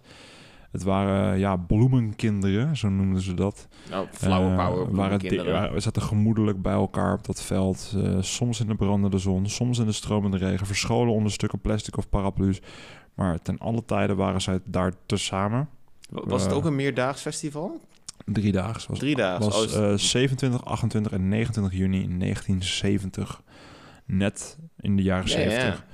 [0.71, 3.67] Het waren ja, bloemenkinderen, zo noemden ze dat.
[3.89, 5.73] Nou, flower Eh, power, waren kinderen.
[5.73, 7.93] we zaten gemoedelijk bij elkaar op dat veld.
[7.97, 10.65] eh, soms in de brandende zon, soms in de stromende regen.
[10.67, 12.61] Verscholen onder stukken plastic of paraplu's.
[13.13, 15.69] Maar ten alle tijden waren zij daar tezamen.
[16.09, 17.79] Was het ook een meerdaags festival?
[18.25, 18.89] Drie dagen.
[18.89, 19.45] Was, Drie dagen.
[19.45, 23.41] was Oh, is- eh, 27, 28 en 29 juni 1970.
[24.05, 25.63] Net in de jaren Ja, 70.
[25.63, 25.85] ja.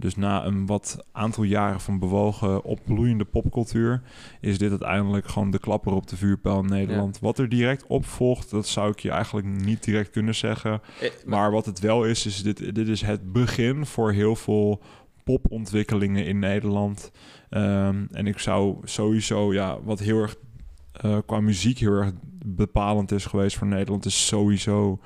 [0.00, 4.02] Dus na een wat aantal jaren van bewogen, opbloeiende popcultuur...
[4.40, 7.18] is dit uiteindelijk gewoon de klapper op de vuurpijl in Nederland.
[7.18, 10.80] Wat er direct op volgt, dat zou ik je eigenlijk niet direct kunnen zeggen.
[11.00, 14.82] Eh, Maar wat het wel is, is dit, dit is het begin voor heel veel
[15.24, 17.10] popontwikkelingen in Nederland.
[17.50, 20.36] Ehm, en ik zou sowieso, ja, wat heel erg
[20.98, 22.12] eh, qua muziek heel erg
[22.44, 25.00] bepalend is geweest voor Nederland, is sowieso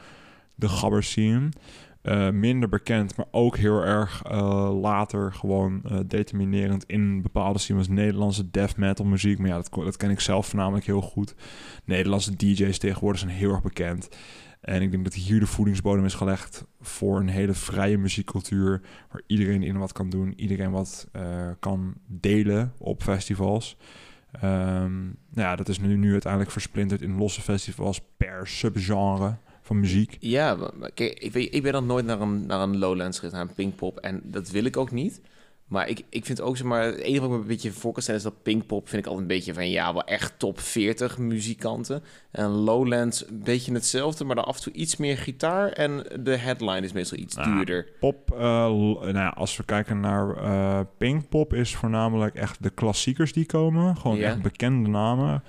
[0.55, 1.49] de gabber scene.
[2.03, 7.89] Eh, minder bekend, maar ook heel erg eh, later gewoon determinerend in bepaalde scenes.
[7.89, 9.39] Nederlandse death metal muziek.
[9.39, 11.35] Maar ja, dat, dat ken ik zelf voornamelijk heel goed.
[11.85, 14.09] Nederlandse DJ's tegenwoordig zijn heel erg bekend.
[14.61, 18.81] En ik denk dat hier de voedingsbodem is gelegd voor een hele vrije muziekcultuur.
[19.11, 20.33] Waar iedereen in wat kan doen.
[20.37, 21.09] Iedereen wat
[21.61, 23.77] kan delen op festivals.
[24.33, 29.81] Ehm, nou ja, dat is nu, nu uiteindelijk versplinterd in losse festivals per subgenre van
[29.81, 30.17] muziek.
[30.21, 33.99] Ja, ik, weet, ik ben nog nooit naar een, naar een Lowlands een Pinkpop.
[33.99, 35.21] En dat wil ik ook niet.
[35.73, 37.93] Maar ik, ik vind ook, zeg maar, het enige wat ik me een beetje voor
[37.93, 40.61] kan stellen is dat Pinkpop vind ik altijd een beetje van, ja, wel echt top
[40.61, 42.03] 40 muzikanten.
[42.31, 45.69] En Lowlands een beetje hetzelfde, maar dan af en toe iets meer gitaar.
[45.69, 47.45] En de headline is meestal iets Ah.
[47.45, 47.87] duurder.
[48.01, 53.33] Pop, eh, nou ja, als we kijken naar eh Pinkpop, is voornamelijk echt de klassiekers
[53.33, 53.97] die komen.
[53.97, 54.29] Gewoon Ja.
[54.29, 55.43] echt bekende namen.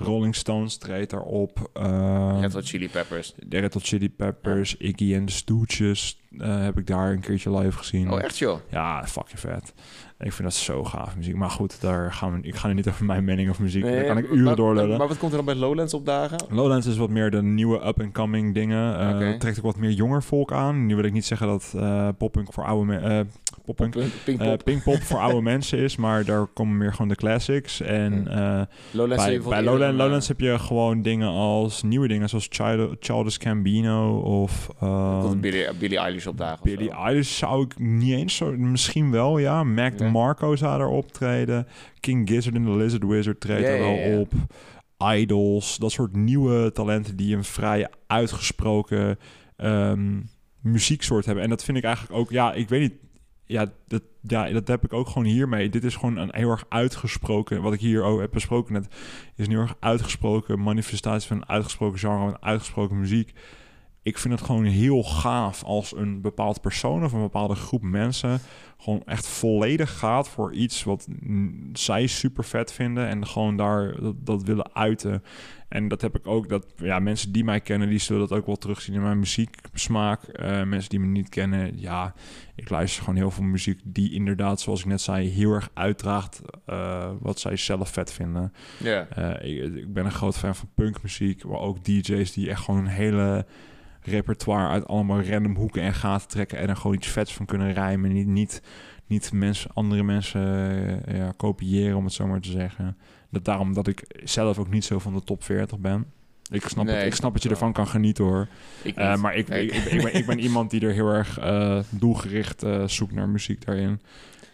[0.00, 1.70] Rolling Stones treedt daarop.
[1.72, 3.32] eh Red Hot Chili Peppers.
[3.46, 7.58] de Red Hot Chili Peppers, Iggy en de Stooges eh, heb ik daar een keertje
[7.58, 8.10] live gezien.
[8.12, 8.58] Oh, echt joh?
[8.68, 9.72] Ja, fucking vet.
[10.18, 11.34] Ik vind dat zo gaaf muziek.
[11.34, 13.82] Maar goed, daar gaan we, ik ga nu niet over mijn mening over muziek.
[13.82, 14.98] daar kan ik uren maar, doorlullen.
[14.98, 16.38] Maar wat komt er dan bij Lowlands opdagen?
[16.50, 19.14] Lowlands is wat meer de nieuwe up-and-coming dingen.
[19.14, 19.36] Oké.
[19.38, 20.86] Trekt ook wat meer jonger volk aan.
[20.86, 23.30] Nu wil ik niet zeggen dat eh poppunk voor oude mensen...
[23.74, 23.94] poppunk,
[24.40, 24.52] eh.
[24.64, 27.80] Pinkpop voor oude mensen is, maar daar komen meer gewoon de classics.
[27.80, 32.46] En eh, Lowlands bij, bij Lowland, Lowlands heb je gewoon dingen als nieuwe dingen, zoals
[32.50, 36.70] Child, Childish Gambino of eh, ehm, tot Billie, Billie Eilish opdagen.
[36.78, 36.90] zo.
[37.04, 39.64] Eilish zou ik niet eens zo, misschien wel, ja.
[39.64, 39.96] Mac Ja.
[39.96, 41.66] DeMarco zou daar optreden.
[42.00, 44.32] King Gizzard en The Lizard Wizard treedt er wel op.
[45.14, 49.18] Idols, dat soort nieuwe talenten die een vrij uitgesproken
[49.56, 50.20] ehm,
[50.60, 51.44] muzieksoort hebben.
[51.44, 52.94] En dat vind ik eigenlijk ook, ja, ik weet niet.
[53.50, 55.68] Ja, dat, ja, dat heb ik ook gewoon hiermee.
[55.68, 58.88] Dit is gewoon een heel erg uitgesproken, wat ik hier ook heb besproken net,
[59.36, 63.32] is een heel erg uitgesproken manifestatie van een uitgesproken genre, van uitgesproken muziek.
[64.02, 68.40] Ik vind het gewoon heel gaaf als een bepaald persoon of een bepaalde groep mensen
[68.80, 71.08] gewoon echt volledig gaat voor iets wat
[71.72, 75.22] zij super vet vinden en gewoon daar dat, dat willen uiten.
[75.68, 78.46] En dat heb ik ook, dat ja, mensen die mij kennen, die zullen dat ook
[78.46, 80.22] wel terugzien in mijn muzieksmaak.
[80.22, 82.14] Eh mensen die me niet kennen, ja,
[82.54, 86.40] ik luister gewoon heel veel muziek die inderdaad, zoals ik net zei, heel erg uitdraagt
[86.66, 88.52] eh, wat zij zelf vet vinden.
[88.78, 89.08] Ja.
[89.08, 92.80] Eh, ik, ik ben een groot fan van punkmuziek, maar ook DJ's die echt gewoon
[92.80, 93.46] een hele
[94.02, 97.72] repertoire uit allemaal random hoeken en gaten trekken en er gewoon iets vets van kunnen
[97.72, 98.12] rijmen.
[98.12, 98.62] Niet, niet,
[99.06, 100.40] niet mensen, andere mensen
[101.06, 102.96] eh, ja, kopiëren, om het zo maar te zeggen.
[103.30, 106.06] Dat daarom dat ik zelf ook niet zo van de top 40 ben.
[106.50, 108.48] Ik snap, Nee, het, ik snap dat je ervan kan genieten hoor.
[108.82, 109.66] Ik Eh, maar ik, Nee.
[109.66, 114.00] ik, ben, ik ben iemand die er heel erg eh, doelgericht zoekt naar muziek daarin.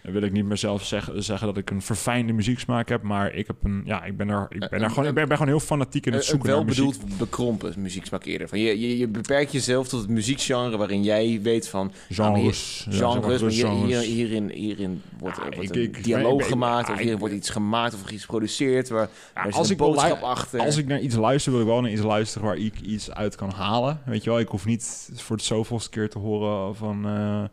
[0.06, 3.46] Dan wil ik niet mezelf zeggen, zeggen dat ik een verfijnde muzieksmaak heb, maar ik
[3.46, 5.60] heb een, ja, ik ben er, ik ben er gewoon, ik ben, ben gewoon heel
[5.66, 6.84] fanatiek in het een zoeken naar muziek.
[6.84, 8.48] welbedoeld bekrompen muzieksmaak eerder.
[8.48, 12.92] Van je, je, je beperkt jezelf tot het muziekgenre waarin jij weet van Genres, ja,
[12.96, 13.54] zeg maar genres.
[13.54, 17.18] hier, hier, hierin, hierin wordt, Ja, wordt ik- een ik- dialoog ik- gemaakt, of hier
[17.18, 18.88] wordt iets gemaakt of iets geproduceerd.
[18.88, 19.08] Waar,
[19.50, 20.60] als ik boodschap achter.
[20.60, 23.34] Als ik naar iets luister, wil ik wel naar iets luisteren waar ik iets uit
[23.34, 24.00] kan halen.
[24.04, 27.44] Weet je wel, ik hoef niet voor het zoveelste keer te horen van eh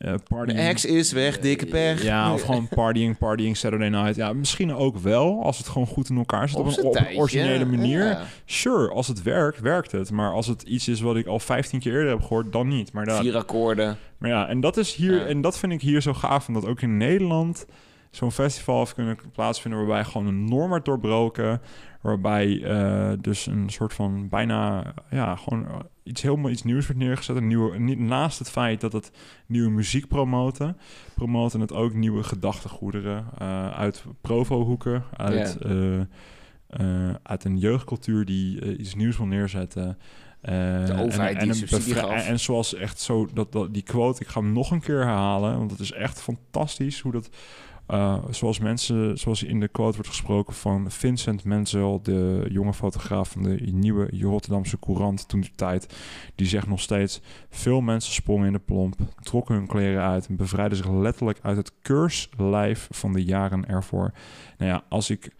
[0.00, 0.52] eh party.
[0.52, 2.02] de ex is weg, dikke pech.
[2.02, 4.16] Ja, of gewoon partying, partying Saturday night.
[4.16, 7.64] Ja, misschien ook wel, als het gewoon goed in elkaar zit op, een, op originele
[7.64, 8.04] manier.
[8.04, 8.22] ja.
[8.44, 10.10] Sure, als het werkt, werkt het.
[10.10, 12.92] Maar als het iets is wat ik al 15 keer eerder heb gehoord, dan niet.
[12.92, 13.96] Maar, dat, Vier akkoorden.
[14.18, 15.24] maar ja, en dat is hier, Ja.
[15.26, 17.66] en dat vind ik hier zo gaaf, omdat ook in Nederland
[18.10, 21.60] zo'n festival heeft kunnen plaatsvinden waarbij gewoon een norm wordt doorbroken,
[22.00, 27.02] waarbij eh, dus een soort van bijna, ja, gewoon eh, iets helemaal iets nieuws wordt
[27.02, 27.36] neergezet.
[27.36, 29.10] Een nieuwe, niet naast het feit dat het
[29.46, 30.76] nieuwe muziek promoten,
[31.14, 35.56] promoten het ook nieuwe gedachtegoederen eh, uit Provo-hoeken, uit,
[36.68, 39.98] eh, uit een jeugdcultuur die iets nieuws wil neerzetten.
[40.40, 40.48] De
[41.02, 42.26] overheid die subsidie bevri- gaf.
[42.26, 45.58] En zoals echt zo, dat, dat, die quote, ik ga hem nog een keer herhalen,
[45.58, 47.30] want het is echt fantastisch hoe dat,
[47.90, 53.30] eh, zoals mensen, zoals in de quote wordt gesproken van Vincent Menzel, de jonge fotograaf
[53.30, 55.96] van de nieuwe Rotterdamse Courant toen die tijd,
[56.34, 60.36] die zegt nog steeds, veel mensen sprongen in de plomp, trokken hun kleren uit en
[60.36, 64.12] bevrijden zich letterlijk uit het keurslijf van de jaren ervoor.
[64.58, 65.30] Nou ja, als ik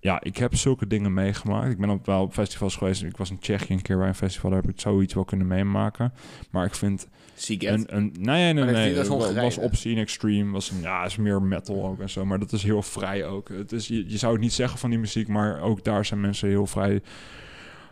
[0.00, 1.70] ja, ik heb zulke dingen meegemaakt.
[1.70, 3.02] Ik ben op wel op festivals geweest.
[3.02, 4.50] Ik was in Tsjechië een keer bij een festival.
[4.50, 6.12] Daar heb ik zoiets wel kunnen meemaken.
[6.50, 9.06] Maar ik vind Ziek een, een nee, nee, nee.
[9.06, 9.62] Hongarije, was hè?
[9.62, 10.52] Obscene Extreme.
[10.52, 12.24] Was een, ja, is meer metal ook en zo.
[12.24, 13.48] Maar dat is heel vrij ook.
[13.48, 16.20] Het is, je, je zou het niet zeggen van die muziek, maar ook daar zijn
[16.20, 17.02] mensen heel vrij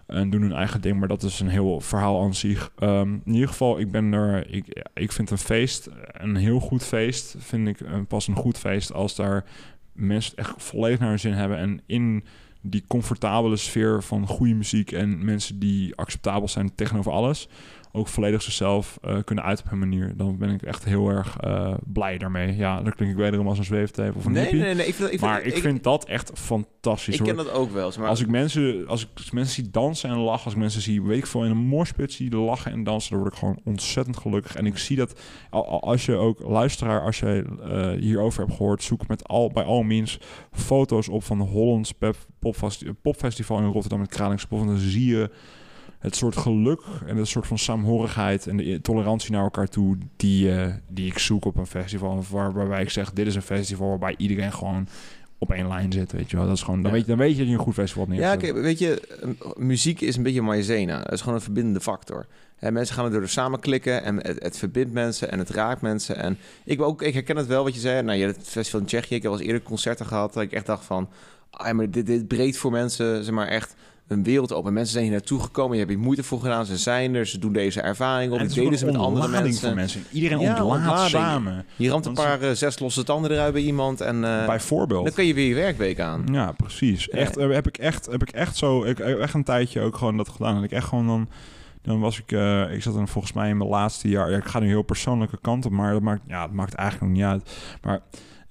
[0.06, 0.98] en doen hun eigen ding.
[0.98, 2.72] Maar dat is een heel verhaal aan zich.
[2.78, 4.52] Ehm, in ieder geval, ik ben er.
[4.54, 8.58] Ik, ik vind een feest, een heel goed feest, vind ik eh, pas een goed
[8.58, 9.44] feest als daar
[9.92, 12.24] mensen echt volledig naar hun zin hebben en in
[12.60, 17.48] die comfortabele sfeer van goede muziek en mensen die acceptabel zijn tegenover alles,
[17.92, 20.12] ook volledig zichzelf eh, kunnen uit op hun manier.
[20.16, 22.56] Dan ben ik echt heel erg eh, blij daarmee.
[22.56, 24.60] Ja, dan klink ik wederom als een zweefteep of een Nee, hippie.
[24.60, 24.86] nee, nee.
[24.86, 27.14] Ik vind, ik vind, maar ik, vind dat echt fantastisch.
[27.14, 27.28] Ik hoor.
[27.28, 27.92] ken dat ook wel.
[27.98, 31.02] Maar Als ik mensen, als ik mensen zie dansen en lachen, als ik mensen zie,
[31.02, 34.16] weet ik veel, in een moshpit zie lachen en dansen, dan word ik gewoon ontzettend
[34.16, 34.54] gelukkig.
[34.56, 35.20] En ik zie dat,
[35.50, 39.50] al- al- als je ook, luisteraar, als je eh, hierover hebt gehoord, zoek met al,
[39.50, 40.18] bij all means
[40.52, 41.94] foto's op van de Hollands
[43.02, 44.60] Popfestival in Rotterdam met Kralingspop.
[44.60, 45.30] En dan zie je
[46.02, 50.54] het soort geluk en het soort van saamhorigheid en de tolerantie naar elkaar toe die,
[50.56, 52.24] eh, die ik zoek op een festival.
[52.30, 54.88] Waar, waarbij ik zeg, dit is een festival waarbij iedereen gewoon
[55.38, 56.46] op één lijn zit, weet je wel.
[56.46, 56.96] Dat is gewoon, dan, Ja.
[56.96, 59.02] weet je, dan weet je dat je een goed festival hebt Ja, kijk, weet je,
[59.56, 60.98] muziek is een beetje maïzena.
[60.98, 62.26] Het is gewoon een verbindende factor.
[62.56, 66.16] Hè, mensen gaan erdoor samen klikken en het, het verbindt mensen en het raakt mensen.
[66.16, 68.02] En ik, ook, ik herken het wel wat je zei.
[68.02, 69.14] Nou, je het festival in Tsjechië.
[69.14, 71.08] Ik heb al eens eerder concerten gehad dat ik echt dacht van...
[71.50, 73.74] Ah, maar dit, dit breekt voor mensen, zeg maar, echt
[74.08, 74.72] een wereld open.
[74.72, 76.66] Mensen zijn hier naartoe gekomen, je hebt hier moeite voor gedaan.
[76.66, 78.38] Ze zijn er, ze doen deze ervaring op.
[78.38, 79.28] En delen ze met andere
[79.74, 80.04] mensen.
[80.12, 81.64] Iedereen Ja, ontlaat samen.
[81.76, 85.04] Je ramt een paar eh, zes losse tanden eruit bij iemand en eh, Bijvoorbeeld.
[85.04, 86.24] dan kun je weer je werkweek aan.
[86.32, 87.04] Ja, precies.
[87.04, 87.18] Ja.
[87.18, 89.96] Echt, eh, heb ik echt, heb ik echt zo, ik heb echt een tijdje ook
[89.96, 90.56] gewoon dat gedaan.
[90.56, 91.28] En ik echt gewoon dan,
[91.82, 92.30] dan was ik,
[92.72, 94.30] ik zat dan volgens mij in mijn laatste jaar.
[94.30, 97.12] Ja, ik ga nu heel persoonlijke kant op, maar dat maakt, ja, het maakt eigenlijk
[97.12, 97.50] nog niet uit.
[97.82, 98.00] Maar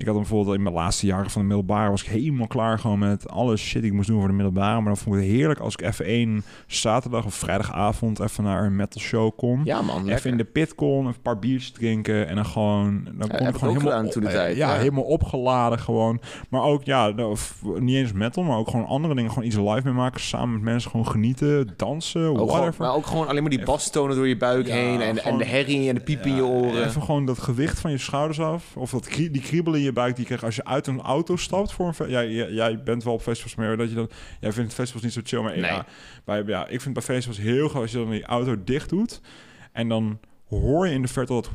[0.01, 1.89] ik had hem bijvoorbeeld in mijn laatste jaren van de middelbare...
[1.89, 4.75] was ik helemaal klaar gewoon met alle shit die ik moest doen voor de middelbare.
[4.75, 8.19] Maar dan vond ik het heerlijk als ik even één zaterdag of vrijdagavond...
[8.19, 9.61] even naar een metal show kon.
[9.63, 10.09] Ja, man.
[10.09, 13.03] Even in de pit kon, een paar biertjes drinken en dan gewoon...
[13.13, 14.77] Dan kon heb ik gewoon helemaal, de tijd, Ja, ja.
[14.79, 16.21] helemaal opgeladen gewoon.
[16.49, 19.29] Maar ook, ja, nou, f- niet eens metal, maar ook gewoon andere dingen.
[19.31, 22.81] Gewoon iets live mee maken, samen met mensen gewoon genieten, dansen, Ook gewoon, whatever.
[22.85, 25.01] maar ook gewoon alleen maar die bastonen door je buik Ja, heen.
[25.01, 26.85] En, en de herrie en de piep in je Ja, oren.
[26.85, 28.65] Even gewoon dat gewicht van je schouders af.
[28.75, 31.35] Of dat die kriebel in je buik die je krijgt als je uit een auto
[31.35, 34.51] stapt voor een ja, jij, jij bent wel op festivals meer dat je dan jij
[34.51, 35.61] vindt festivals niet zo chill maar Nee.
[35.71, 35.85] ja,
[36.25, 39.21] bij, ja, ik vind bij festivals heel goed als je dan die auto dicht doet
[39.71, 40.19] en dan
[40.49, 41.49] hoor je in de verte dat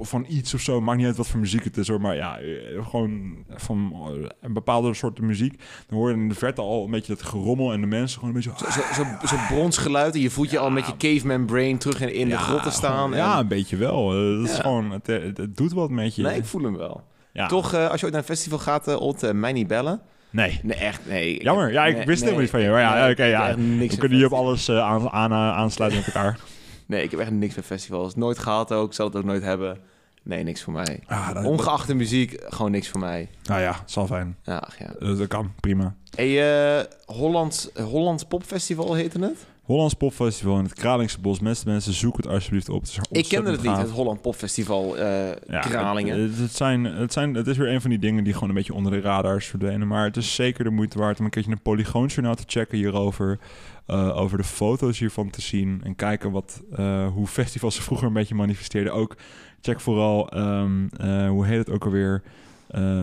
[0.00, 2.38] van iets of zo, maakt niet uit wat voor muziek het is hoor, maar ja,
[2.38, 6.84] eh, gewoon van eh, een bepaalde soort muziek, dan hoor je in de verte al
[6.84, 10.14] een beetje dat gerommel en de mensen gewoon een beetje Zo'n zo, zo, zo bronsgeluid
[10.14, 12.94] en je voelt je al met je caveman brain terug in, in de grotten staan.
[12.96, 14.12] gewoon- en- ja, een beetje wel.
[14.12, 14.62] Eh, dat is Ja.
[14.62, 16.22] gewoon, het, het, het doet wat met je.
[16.22, 17.04] Nee, ik voel hem wel.
[17.34, 17.46] Ja.
[17.46, 20.00] Toch, eh, als je ooit naar een festival gaat, eh, mij niet bellen.
[20.30, 20.60] Nee.
[20.62, 21.42] Nee, echt, nee.
[21.42, 21.72] Jammer.
[21.72, 22.70] Ja, ik nee, wist helemaal niet van je.
[22.70, 23.54] Maar ja, oké, ja.
[23.56, 26.38] We kunnen hier op alles aan, aan, aansluiten met elkaar.
[26.86, 28.14] Nee, ik heb echt niks met festivals.
[28.14, 29.78] Nooit gehad ook, zal het ook nooit hebben.
[30.22, 31.00] Nee, niks voor mij.
[31.06, 33.28] Ah, dat, Ongeacht de muziek, gewoon niks voor mij.
[33.42, 34.36] nou ja, zal fijn.
[34.42, 35.14] Ja, ach ja.
[35.14, 35.94] Dat kan, prima.
[36.16, 39.46] Hey, Hollands, Hollands Popfestival heette het?
[39.64, 41.40] Hollands Popfestival in het Kralingse Bos.
[41.40, 42.82] Mensen, mensen, zoek het alsjeblieft op.
[42.82, 43.82] Het Ik kende het niet, gaaf.
[43.82, 46.20] het Holland Popfestival eh Ja, Kralingen.
[46.20, 48.54] Het, het, zijn, het, zijn, het is weer een van die dingen die gewoon een
[48.54, 49.88] beetje onder de radars verdwenen.
[49.88, 53.38] Maar het is zeker de moeite waard om een keertje een Polygoonjournaal te checken hierover.
[53.86, 55.80] eh, over de foto's hiervan te zien.
[55.84, 58.92] En kijken wat, eh, hoe festivals vroeger een beetje manifesteerden.
[58.92, 59.16] Ook
[59.60, 62.22] check vooral, ehm, eh, hoe heet het ook alweer?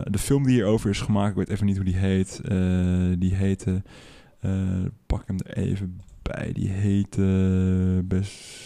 [0.04, 2.42] De film die hierover is gemaakt, ik weet even niet hoe die heet.
[3.20, 3.82] Die heette,
[5.06, 6.02] pak hem er even
[6.36, 6.52] bij.
[6.54, 8.60] Die heette best...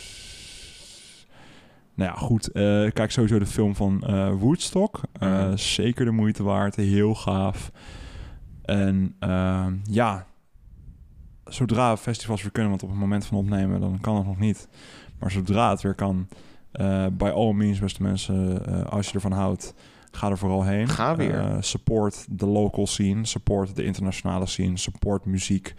[1.94, 2.48] Nou ja, goed.
[2.52, 5.02] eh, kijk sowieso de film van eh, Woodstock.
[5.20, 5.58] Eh, Mhm.
[5.58, 6.76] Zeker de moeite waard.
[6.76, 7.72] Heel gaaf.
[8.62, 10.26] En ehm, ja,
[11.46, 14.68] zodra festivals weer kunnen, want op het moment van opnemen, dan kan het nog niet.
[15.20, 16.28] Maar zodra het weer kan,
[16.72, 19.74] eh by all means, beste mensen, eh, als je ervan houdt,
[20.12, 20.88] ga er vooral heen.
[20.88, 21.36] Ga weer.
[21.40, 25.74] Eh, support de local scene, support de internationale scene, support muziek.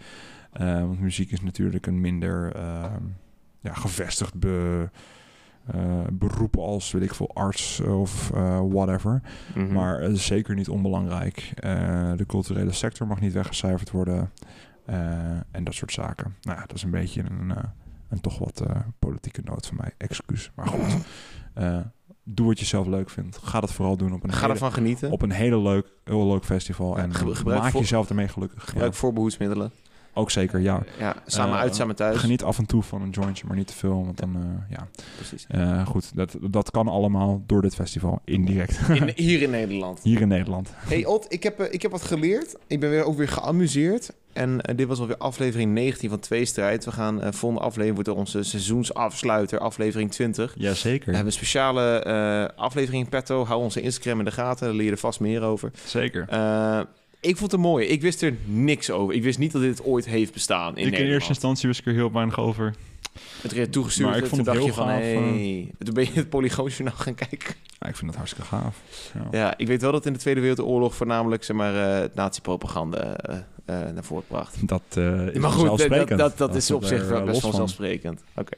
[0.57, 3.03] Eh, want muziek is natuurlijk een minder ehm,
[3.61, 4.89] ja, gevestigd be,
[5.65, 9.21] eh, beroep als, weet ik veel, arts of eh, whatever.
[9.55, 9.73] Mhm.
[9.73, 11.51] Maar het is zeker niet onbelangrijk.
[12.15, 14.31] De culturele sector mag niet weggecijferd worden.
[15.51, 16.35] En dat soort zaken.
[16.41, 17.53] Nou ja, dat is een beetje een,
[18.09, 18.63] een toch wat
[18.99, 19.91] politieke noot van mij.
[19.97, 20.51] Excuus.
[20.55, 20.97] Maar goed.
[22.29, 23.37] Doe wat je zelf leuk vindt.
[23.37, 25.11] Ga dat vooral doen op een, Ga hele, ervan genieten.
[25.11, 26.97] op een hele leuk, heel leuk festival.
[26.97, 28.63] En ge- gebruik maak jezelf ermee gelukkig.
[28.65, 28.97] Gebruik Ja.
[28.97, 29.71] voorbehoedsmiddelen.
[30.17, 30.83] Ook zeker, ja.
[30.99, 32.17] Ja, samen Eh, uit, samen thuis.
[32.17, 34.05] Geniet af en toe van een jointje, maar niet te veel.
[34.05, 34.87] Want dan, eh, ja.
[35.15, 35.45] Precies.
[35.49, 38.21] Eh, goed, dat, dat kan allemaal door dit festival.
[38.25, 38.79] Indirect.
[38.89, 39.99] In, hier in Nederland.
[40.03, 40.69] Hier in Nederland.
[40.75, 42.55] Hey Ot, ik heb, eh, ik heb wat geleerd.
[42.67, 44.11] Ik ben weer, ook weer geamuseerd.
[44.33, 46.85] En eh, dit was alweer aflevering 19 van Tweestrijd.
[46.85, 50.53] We gaan eh volgende aflevering wordt onze seizoensafsluiter, aflevering 20.
[50.57, 51.05] Jazeker.
[51.05, 53.45] We hebben een speciale eh, aflevering in petto.
[53.45, 55.71] Hou onze Instagram in de gaten, daar leer je er vast meer over.
[55.85, 56.25] Zeker.
[56.29, 56.79] Eh,
[57.19, 57.85] ik vond het mooi.
[57.85, 59.15] Ik wist er niks over.
[59.15, 61.85] Ik wist niet dat dit ooit heeft bestaan in ik in eerste instantie wist ik
[61.85, 62.75] er heel weinig over.
[63.41, 64.09] Het werd toegestuurd.
[64.09, 65.13] Maar ik vond het heel van, gaaf, eh.
[65.13, 65.71] hey.
[65.79, 67.55] Toen ben je het Polygoonjournaal gaan kijken.
[67.79, 68.81] Ja, ik vind het hartstikke gaaf.
[69.13, 69.39] Ja.
[69.39, 73.15] Ja, ik weet wel dat in de Tweede Wereldoorlog voornamelijk zeg maar, eh, het nazi-propaganda
[73.15, 74.67] eh, naar voren bracht.
[74.67, 74.81] Dat
[75.33, 78.23] is maar goed, dat, dat, dat is op zich wel best vanzelfsprekend.
[78.35, 78.57] Oké.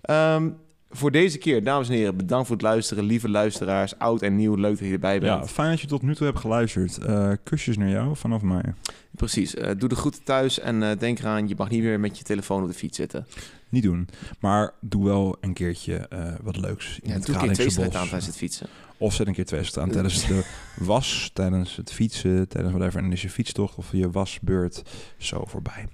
[0.00, 0.48] Ehm,
[0.92, 3.04] voor deze keer, dames en heren, bedankt voor het luisteren.
[3.04, 5.42] Lieve luisteraars, oud en nieuw, leuk dat je erbij bent.
[5.42, 6.98] Ja, fijn dat je tot nu toe hebt geluisterd.
[6.98, 8.74] Eh, kusjes naar jou vanaf mij.
[9.10, 9.54] Precies.
[9.54, 12.24] Eh, doe de groeten thuis en eh, denk eraan, je mag niet meer met je
[12.24, 13.26] telefoon op de fiets zitten.
[13.68, 14.08] Niet doen.
[14.40, 16.08] Maar doe wel een keertje
[16.42, 16.98] wat leuks.
[17.02, 18.66] In Ja, het doe een keer twee aan tijdens het fietsen.
[18.96, 20.44] Of zet een keer twee aan tijdens de
[20.76, 22.98] was, tijdens het fietsen, tijdens whatever.
[22.98, 24.82] En dan is je fietstocht of je wasbeurt
[25.18, 25.88] zo voorbij.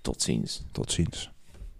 [0.00, 0.64] Tot ziens.
[0.72, 1.30] Tot ziens.